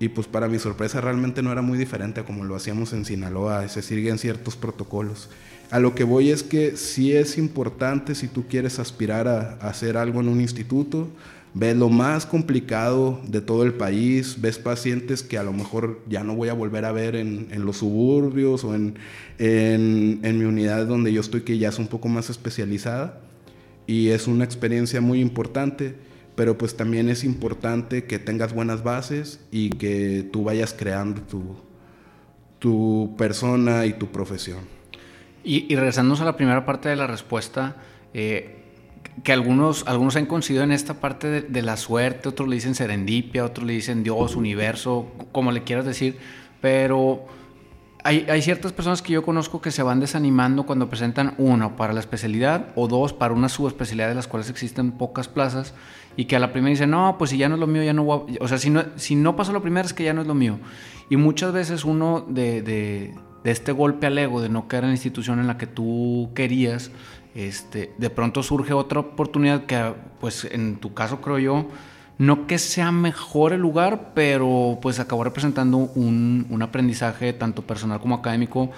[0.00, 3.04] Y pues para mi sorpresa realmente no era muy diferente a como lo hacíamos en
[3.04, 5.28] Sinaloa, se siguen ciertos protocolos.
[5.70, 9.68] A lo que voy es que sí es importante si tú quieres aspirar a, a
[9.68, 11.08] hacer algo en un instituto,
[11.54, 16.22] ves lo más complicado de todo el país, ves pacientes que a lo mejor ya
[16.22, 18.98] no voy a volver a ver en, en los suburbios o en,
[19.38, 23.20] en, en, mi unidad donde yo estoy, que ya es un poco más especializada.
[23.86, 25.96] Y es una experiencia muy importante,
[26.36, 31.56] pero pues también es importante que tengas buenas bases y que tú vayas creando tu,
[32.60, 34.60] tu persona y tu profesión.
[35.42, 37.76] Y, y regresándonos a la primera parte de la respuesta,
[38.14, 38.59] eh,
[39.22, 43.44] que algunos, algunos han coincidido en esta parte de, la suerte, otros le dicen serendipia,
[43.44, 46.18] otros le dicen Dios, universo, como le quieras decir,
[46.60, 47.26] pero
[48.02, 51.92] hay, hay, ciertas personas que yo conozco que se van desanimando cuando presentan uno para
[51.92, 55.74] la especialidad o dos para una subespecialidad de las cuales existen pocas plazas
[56.16, 57.92] y que a la primera dicen, no, pues si ya no es lo mío, ya
[57.92, 58.44] no voy a...
[58.44, 60.34] O sea, si no, si no pasó lo primero es que ya no es lo
[60.34, 60.58] mío.
[61.08, 64.94] Y muchas veces uno de, de, este golpe al ego, de no quedar en la
[64.94, 66.90] institución en la que tú querías,
[67.34, 71.66] este, de pronto surge otra oportunidad que, pues en tu caso creo yo,
[72.18, 78.00] no que sea mejor el lugar, pero pues acabó representando un, un aprendizaje tanto personal
[78.00, 78.70] como académico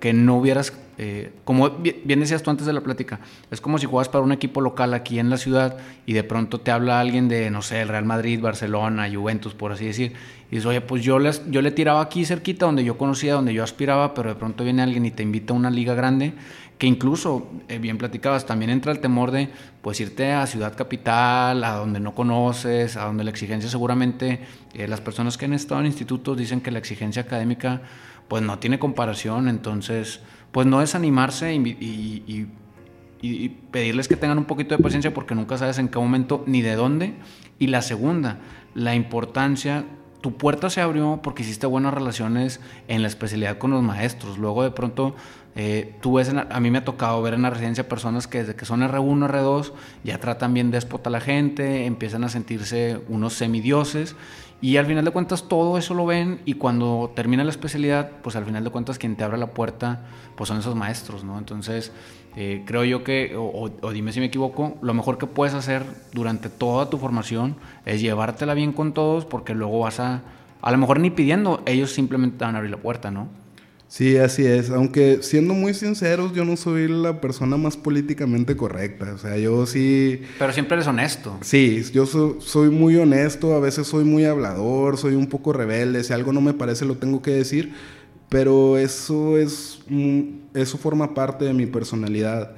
[0.00, 3.86] que no hubieras, eh, como bien decías tú antes de la plática, es como si
[3.86, 7.28] juegas para un equipo local aquí en la ciudad y de pronto te habla alguien
[7.28, 10.12] de, no sé, el Real Madrid, Barcelona, Juventus, por así decir,
[10.50, 13.54] y dices, oye, pues yo, les, yo le tiraba aquí cerquita donde yo conocía, donde
[13.54, 16.32] yo aspiraba, pero de pronto viene alguien y te invita a una liga grande
[16.78, 19.50] que incluso, eh, bien platicabas, también entra el temor de
[19.82, 24.40] pues irte a ciudad capital, a donde no conoces, a donde la exigencia seguramente,
[24.74, 27.82] eh, las personas que han estado en institutos dicen que la exigencia académica
[28.28, 30.20] pues no tiene comparación, entonces
[30.52, 31.58] pues no desanimarse y,
[33.20, 36.62] y, pedirles que tengan un poquito de paciencia porque nunca sabes en qué momento ni
[36.62, 37.14] de dónde.
[37.58, 38.38] Y la segunda,
[38.74, 39.84] la importancia
[40.20, 44.38] tu puerta se abrió porque hiciste buenas relaciones en la especialidad con los maestros.
[44.38, 45.14] Luego de pronto
[45.60, 48.54] eh, tú ves, a mí me ha tocado ver en la residencia personas que desde
[48.54, 49.72] que son R1, R2
[50.04, 54.14] ya tratan bien déspota a la gente, empiezan a sentirse unos semidioses
[54.60, 58.36] y al final de cuentas todo eso lo ven y cuando termina la especialidad, pues
[58.36, 60.06] al final de cuentas quien te abre la puerta
[60.36, 61.36] pues son esos maestros, ¿no?
[61.38, 61.90] Entonces
[62.36, 65.82] eh, creo yo que, o, o, dime si me equivoco, lo mejor que puedes hacer
[66.12, 70.22] durante toda tu formación es llevártela bien con todos porque luego vas a,
[70.62, 73.47] a lo mejor ni pidiendo, ellos simplemente te van a abrir la puerta, ¿no?
[73.88, 74.68] Sí, así es.
[74.68, 79.14] Aunque siendo muy sinceros, yo no soy la persona más políticamente correcta.
[79.14, 80.20] O sea, yo sí...
[80.38, 81.38] Pero siempre eres honesto.
[81.40, 86.04] Sí, yo so, soy muy honesto, a veces soy muy hablador, soy un poco rebelde.
[86.04, 87.72] Si algo no me parece, lo tengo que decir.
[88.28, 89.80] Pero eso es...
[90.52, 92.52] Eso forma parte de mi personalidad.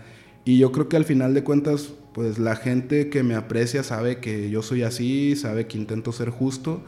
[0.45, 4.19] Y yo creo que al final de cuentas, pues la gente que me aprecia sabe
[4.19, 6.83] que yo soy así, sabe que intento ser justo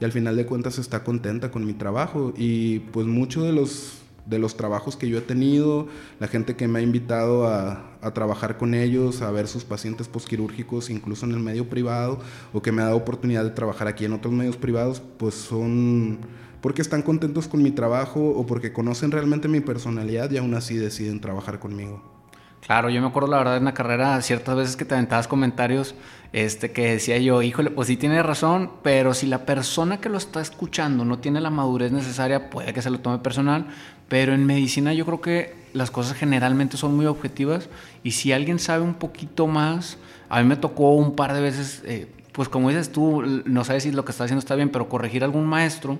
[0.00, 3.98] y al final de cuentas está contenta con mi trabajo y pues muchos de los
[4.26, 5.86] de los trabajos que yo he tenido,
[6.20, 10.06] la gente que me ha invitado a, a, trabajar con ellos, a ver sus pacientes
[10.06, 12.18] posquirúrgicos, incluso en el medio privado,
[12.52, 16.18] o que me ha dado oportunidad de trabajar aquí en otros medios privados, pues son
[16.60, 20.76] porque están contentos con mi trabajo o porque conocen realmente mi personalidad y aún así
[20.76, 22.17] deciden trabajar conmigo.
[22.66, 25.94] Claro, yo me acuerdo la verdad en la carrera ciertas veces que te aventabas comentarios
[26.32, 30.18] este, que decía yo, híjole, pues sí tiene razón, pero si la persona que lo
[30.18, 33.66] está escuchando no tiene la madurez necesaria, puede que se lo tome personal,
[34.08, 37.70] pero en medicina yo creo que las cosas generalmente son muy objetivas
[38.02, 39.96] y si alguien sabe un poquito más,
[40.28, 43.84] a mí me tocó un par de veces, eh, pues como dices tú, no sabes
[43.84, 45.98] si lo que está haciendo está bien, pero corregir algún maestro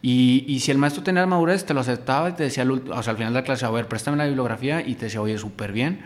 [0.00, 3.10] y, y, si el maestro tenía madurez, te lo aceptaba y te decía, o sea,
[3.10, 5.72] al final de la clase, a ver, préstame la bibliografía y te decía, oye, súper
[5.72, 6.00] bien.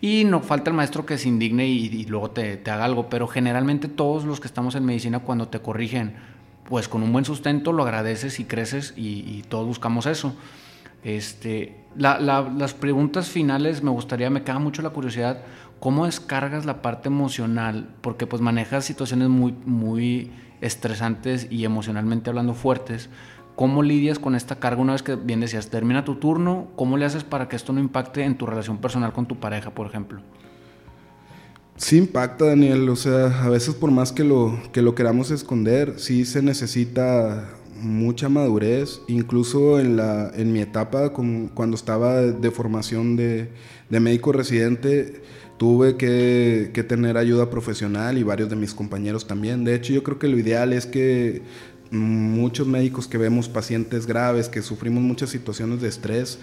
[0.00, 3.08] Y no falta el maestro que se indigne y, y luego te, te, haga algo,
[3.08, 6.16] pero generalmente todos los que estamos en medicina, cuando te corrigen,
[6.68, 10.34] pues con un buen sustento lo agradeces y creces y, y todos buscamos eso.
[11.04, 15.42] Este, la, la, las preguntas finales me gustaría, me queda mucho la curiosidad,
[15.78, 17.88] ¿cómo descargas la parte emocional?
[18.00, 23.08] Porque pues manejas situaciones muy, muy estresantes y emocionalmente hablando fuertes.
[23.56, 26.68] ¿Cómo lidias con esta carga una vez que bien decías, termina tu turno?
[26.76, 29.70] ¿Cómo le haces para que esto no impacte en tu relación personal con tu pareja,
[29.70, 30.20] por ejemplo?
[31.76, 32.86] Sí impacta, Daniel.
[32.90, 37.48] O sea, a veces por más que lo, que lo queramos esconder, sí se necesita
[37.80, 39.00] mucha madurez.
[39.08, 43.50] Incluso en, la, en mi etapa, cuando estaba de formación de,
[43.88, 45.22] médico residente,
[45.56, 49.64] tuve que, que, tener ayuda profesional y varios de mis compañeros también.
[49.64, 51.42] De hecho, yo creo que lo ideal es que
[51.90, 56.38] muchos médicos que vemos pacientes graves, que sufrimos muchas situaciones de estrés,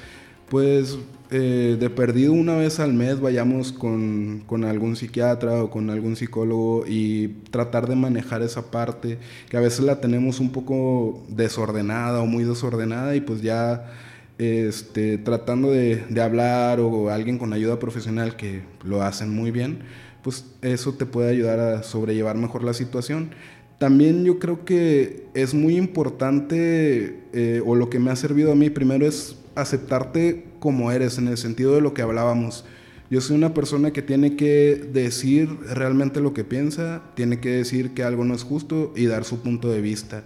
[0.50, 0.98] pues
[1.32, 6.16] eh, de perdido una vez al mes vayamos con, con, algún psiquiatra o con algún
[6.16, 9.18] psicólogo y tratar de manejar esa parte
[9.50, 13.91] que a veces la tenemos un poco desordenada o muy desordenada y pues ya
[14.38, 19.80] este, tratando de, de hablar o alguien con ayuda profesional que lo hacen muy bien,
[20.22, 23.32] pues eso te puede ayudar a sobrellevar mejor la situación.
[23.78, 28.55] También yo creo que es muy importante, eh, o lo que me ha servido a
[28.55, 32.65] mí primero es aceptarte como eres, en el sentido de lo que hablábamos.
[33.09, 37.93] Yo soy una persona que tiene que decir realmente lo que piensa, tiene que decir
[37.93, 40.24] que algo no es justo y dar su punto de vista.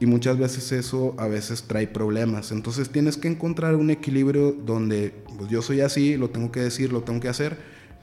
[0.00, 2.50] Y muchas veces eso a veces trae problemas.
[2.50, 6.92] Entonces tienes que encontrar un equilibrio donde pues yo soy así, lo tengo que decir,
[6.92, 7.58] lo tengo que hacer,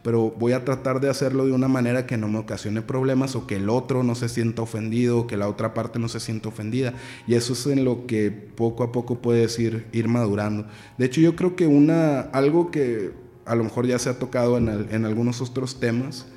[0.06, 3.48] pero voy a tratar de hacerlo de una manera que no me ocasione problemas o
[3.48, 6.48] que el otro no se sienta ofendido o que la otra parte no se sienta
[6.48, 6.94] ofendida.
[7.26, 10.68] Y eso es en lo que poco a poco puedes ir, ir madurando.
[11.00, 13.14] De hecho, yo creo que una, algo que
[13.46, 16.28] a lo mejor ya se ha tocado en, en algunos otros temas,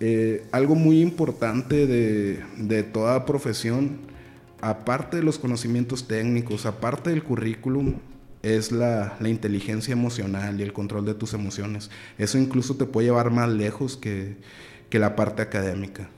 [0.00, 3.98] eh, algo muy importante de, de toda profesión,
[4.60, 7.94] aparte de los conocimientos técnicos, aparte del currículum,
[8.44, 11.90] es la, inteligencia emocional y el control de tus emociones.
[12.18, 14.36] Eso incluso te puede llevar más lejos que,
[14.92, 16.08] la parte académica.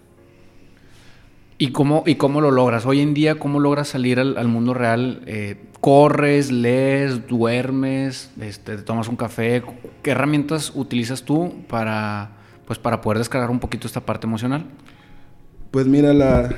[1.57, 2.85] ¿Y cómo, ¿Y cómo lo logras?
[2.85, 5.23] Hoy en día, ¿cómo logras salir al, mundo real?
[5.25, 9.63] Eh, ¿Corres, lees, duermes, este, tomas un café?
[10.03, 12.33] ¿Qué herramientas utilizas tú para,
[12.67, 14.67] pues, para poder descargar un poquito esta parte emocional?
[15.71, 16.51] Pues mira, la,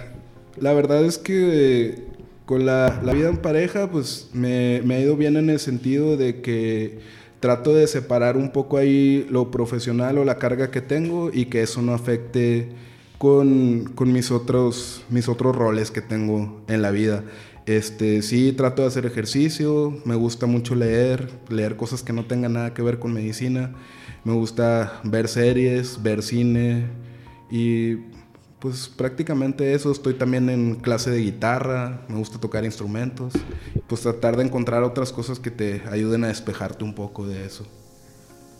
[0.57, 2.08] la verdad es que
[2.49, 6.99] con la, vida en pareja, pues me, ha ido bien en el sentido de que
[7.41, 11.61] trato de separar un poco ahí lo profesional o la carga que tengo y que
[11.61, 12.71] eso no afecte
[13.19, 17.23] con, mis, otros, mis otros roles que tengo en la vida.
[17.67, 22.55] Este, sí, trato de hacer ejercicio, me gusta mucho leer, leer cosas que no tengan
[22.55, 23.75] nada que ver con medicina,
[24.25, 26.87] me gusta ver series, ver cine
[27.51, 27.97] y
[28.59, 33.35] pues prácticamente eso, estoy también en clase de guitarra, me gusta tocar instrumentos,
[33.87, 37.67] pues tratar de encontrar otras cosas que te ayuden a despejarte un poco de eso.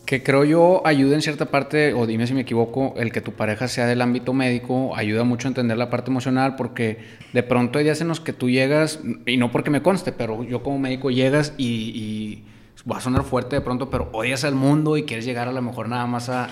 [0.05, 3.33] Que creo yo ayuda en cierta parte, o dime si me equivoco, el que tu
[3.33, 6.97] pareja sea del ámbito médico ayuda mucho a entender la parte emocional porque
[7.33, 10.43] de pronto hay días en los que tú llegas, y no porque me conste, pero
[10.43, 12.43] yo como médico llegas y
[12.89, 15.61] va a sonar fuerte de pronto, pero odias al mundo y quieres llegar a lo
[15.61, 16.49] mejor nada más a,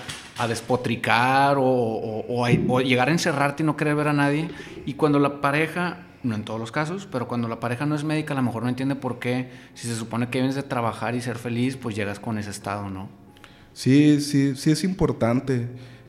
[0.48, 2.46] despotricar o,
[2.80, 4.48] llegar a encerrarte y no querer ver a nadie.
[4.86, 8.04] Y cuando la pareja, no en todos los casos, pero cuando la pareja no es
[8.04, 11.14] médica, a lo mejor no entiende por qué, si se supone que vienes de trabajar
[11.14, 13.08] y ser feliz, pues llegas con ese estado, ¿no?
[13.72, 15.68] Sí, sí, sí es importante.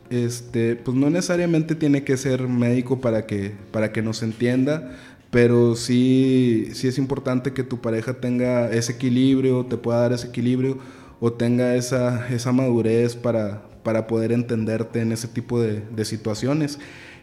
[0.10, 4.98] Este, pues no necesariamente tiene que ser médico para que, para que nos entienda,
[5.32, 10.28] pero sí, sí es importante que tu pareja tenga ese equilibrio, te pueda dar ese
[10.28, 10.80] equilibrio
[11.20, 16.80] o tenga esa, esa madurez para, para poder entenderte en ese tipo de, de situaciones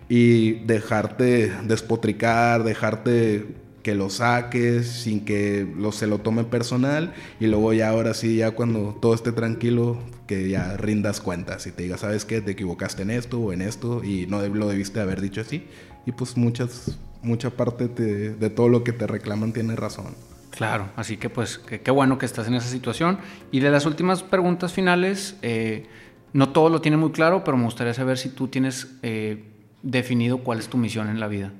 [0.09, 3.46] y dejarte despotricar, dejarte
[3.82, 8.36] que lo saques sin que lo, se lo tome personal y luego ya ahora sí,
[8.36, 9.96] ya cuando todo esté tranquilo,
[10.26, 12.40] que ya rindas cuentas y te digas, ¿sabes qué?
[12.40, 15.68] Te equivocaste en esto o en esto y no lo debiste haber dicho así.
[16.04, 20.14] Y pues muchas mucha parte de todo lo que te reclaman tiene razón.
[20.57, 23.18] Claro, así que pues qué bueno que estás en esa situación.
[23.53, 25.85] Y de las últimas preguntas finales, eh,
[26.33, 29.45] no todo lo tiene muy claro, pero me gustaría saber si tú tienes eh,
[29.83, 31.53] definido cuál es tu misión en la vida.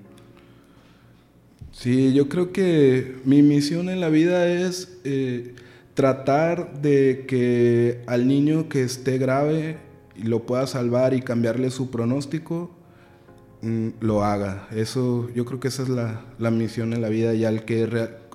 [1.73, 5.55] Sí, yo creo que mi misión en la vida es eh,
[5.93, 9.77] tratar de que al niño que esté grave
[10.17, 12.71] lo pueda salvar y cambiarle su pronóstico
[14.01, 14.69] lo haga.
[14.73, 17.83] Eso, yo creo que esa es la, misión en la vida y al que,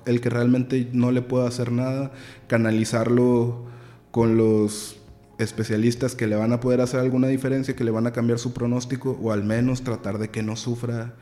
[0.06, 2.12] el que realmente no le pueda hacer nada,
[2.46, 3.64] canalizarlo
[4.10, 4.98] con los
[5.38, 8.52] especialistas que le van a poder hacer alguna diferencia, que le van a cambiar su
[8.52, 11.14] pronóstico o al menos tratar de que no sufra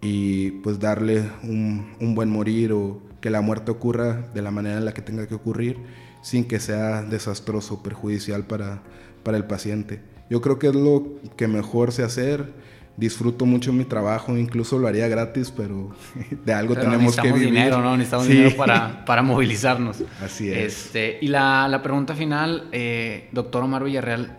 [0.00, 4.76] y pues darle un, un buen morir o que la muerte ocurra de la manera
[4.76, 5.78] en la que tenga que ocurrir
[6.22, 8.82] sin que sea desastroso, perjudicial para,
[9.22, 10.00] para el paciente.
[10.30, 12.52] Yo creo que es lo que mejor sé hacer
[12.96, 15.90] disfruto mucho mi trabajo, incluso lo haría gratis, pero
[16.44, 17.50] de algo tenemos que vivir.
[17.50, 17.96] dinero, ¿no?
[17.96, 20.02] Necesitamos dinero para, para, movilizarnos.
[20.22, 20.86] Así es.
[20.86, 24.38] Este, y la, la pregunta final, eh, doctor Omar Villarreal,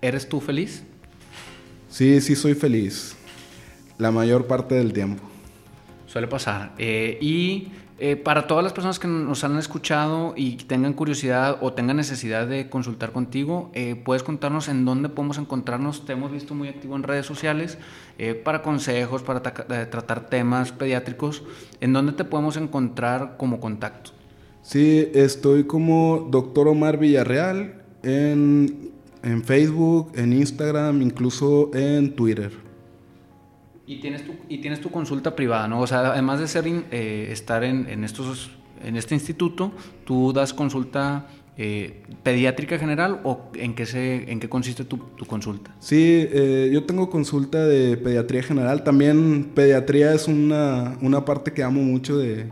[0.00, 0.84] ¿eres tú feliz?
[1.90, 3.16] Sí, sí soy feliz.
[3.98, 5.22] La mayor parte del tiempo.
[6.06, 6.72] Suele pasar.
[6.78, 7.68] Eh, y
[8.04, 12.48] eh, para todas las personas que nos han escuchado y tengan curiosidad o tengan necesidad
[12.48, 16.04] de consultar contigo, eh, puedes contarnos en dónde podemos encontrarnos.
[16.04, 17.78] Te hemos visto muy activo en redes sociales
[18.44, 21.44] para consejos, para tratar temas pediátricos.
[21.80, 24.10] ¿En dónde te podemos encontrar como contacto?
[24.62, 28.90] Sí, estoy como doctor Omar Villarreal en,
[29.22, 32.61] en Facebook, en Instagram, incluso en Twitter.
[33.92, 35.80] Y tienes tu, y tienes tu consulta privada, ¿no?
[35.80, 38.50] O sea, además de ser eh, estar en, en, estos,
[38.82, 39.72] en este instituto,
[40.06, 41.26] tú das consulta
[41.58, 45.74] eh, pediátrica general o en qué, se, en qué consiste tu, tu consulta?
[45.80, 48.82] Sí, eh, yo tengo consulta de pediatría general.
[48.82, 52.46] También pediatría es una, una parte que amo mucho de,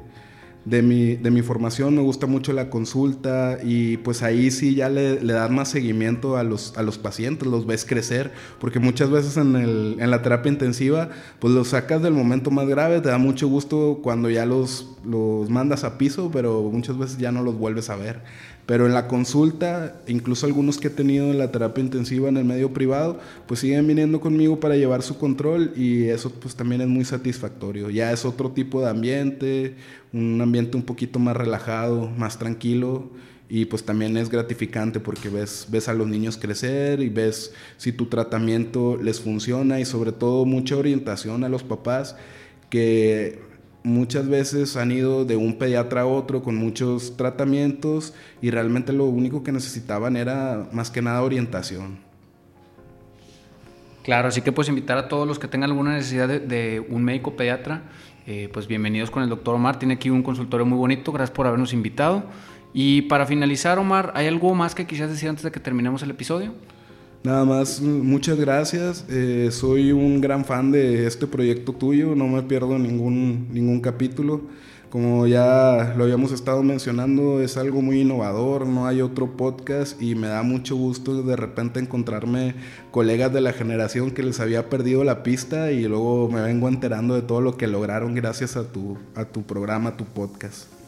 [0.65, 4.89] de mi, de mi formación, me gusta mucho la consulta y pues ahí sí ya
[4.89, 9.11] le, le das más seguimiento a los, a los pacientes, los ves crecer, porque muchas
[9.11, 11.09] veces en, el, en la terapia intensiva
[11.39, 15.49] pues los sacas del momento más grave, te da mucho gusto cuando ya los, los
[15.49, 18.23] mandas a piso, pero muchas veces ya no los vuelves a ver.
[18.71, 22.45] Pero en la consulta, incluso algunos que he tenido en la terapia intensiva en el
[22.45, 23.19] medio privado,
[23.49, 27.91] pues siguen viniendo conmigo para llevar su control y eso pues también es muy satisfactorio.
[27.91, 29.75] Ya es otro tipo de ambiente,
[30.13, 33.11] un ambiente un poquito más relajado, más tranquilo
[33.49, 37.91] y pues también es gratificante porque ves, ves a los niños crecer y ves si
[37.91, 42.15] tu tratamiento les funciona y sobre todo mucha orientación a los papás
[42.71, 43.50] que
[43.83, 49.07] muchas veces han ido de un pediatra a otro con muchos tratamientos y realmente lo
[49.07, 51.99] único que necesitaban era más que nada orientación.
[54.03, 57.37] Claro, así que pues invitar a todos los que tengan alguna necesidad de, un médico
[57.37, 57.83] pediatra,
[58.27, 61.47] eh, pues bienvenidos con el doctor Omar, tiene aquí un consultorio muy bonito, gracias por
[61.47, 62.25] habernos invitado.
[62.73, 66.11] Y para finalizar, Omar, ¿hay algo más que quisieras decir antes de que terminemos el
[66.11, 66.55] episodio?
[67.23, 69.05] Nada más, muchas gracias.
[69.11, 74.41] Eh, soy un gran fan de este proyecto tuyo, no me pierdo ningún, ningún capítulo.
[74.89, 80.15] Como ya lo habíamos estado mencionando, es algo muy innovador, no hay otro podcast y
[80.15, 82.55] me da mucho gusto de repente encontrarme
[82.91, 87.15] colegas de la generación que les había perdido la pista y luego me vengo enterando
[87.15, 90.80] de todo lo que lograron gracias a tu, a tu programa, tu podcast.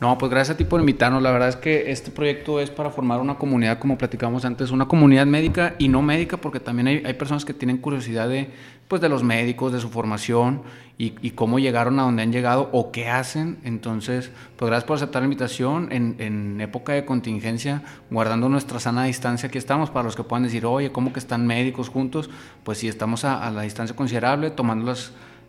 [0.00, 1.22] No, pues gracias a ti por invitarnos.
[1.22, 4.88] La verdad es que este proyecto es para formar una comunidad, como platicamos antes, una
[4.88, 8.50] comunidad médica y no médica, porque también hay, hay personas que tienen curiosidad de,
[8.88, 10.62] pues, de los médicos, de su formación
[10.96, 13.58] y, cómo llegaron a donde han llegado o qué hacen.
[13.62, 15.88] Entonces, pues gracias por aceptar la invitación.
[15.92, 20.44] En, en época de contingencia, guardando nuestra sana distancia, aquí estamos para los que puedan
[20.44, 22.30] decir, oye, ¿cómo que están médicos juntos?
[22.64, 24.94] Pues sí, estamos a, a la distancia considerable, tomando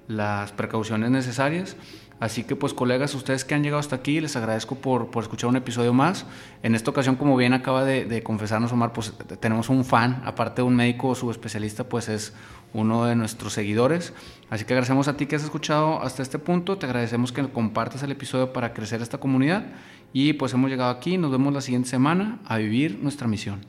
[0.08, 1.78] las precauciones necesarias.
[2.22, 5.50] Así que pues colegas, ustedes que han llegado hasta aquí, les agradezco por, por escuchar
[5.50, 6.28] un episodio más.
[6.62, 10.62] En esta ocasión, como bien acaba de, de, confesarnos Omar, pues tenemos un fan, aparte
[10.62, 12.34] de un médico subespecialista, pues es
[12.74, 14.14] uno de nuestros seguidores.
[14.52, 18.04] Así que agradecemos a ti que has escuchado hasta este punto, te agradecemos que compartas
[18.04, 19.66] el episodio para crecer esta comunidad
[20.14, 23.62] y pues hemos llegado aquí, nos vemos la siguiente semana a vivir nuestra misión.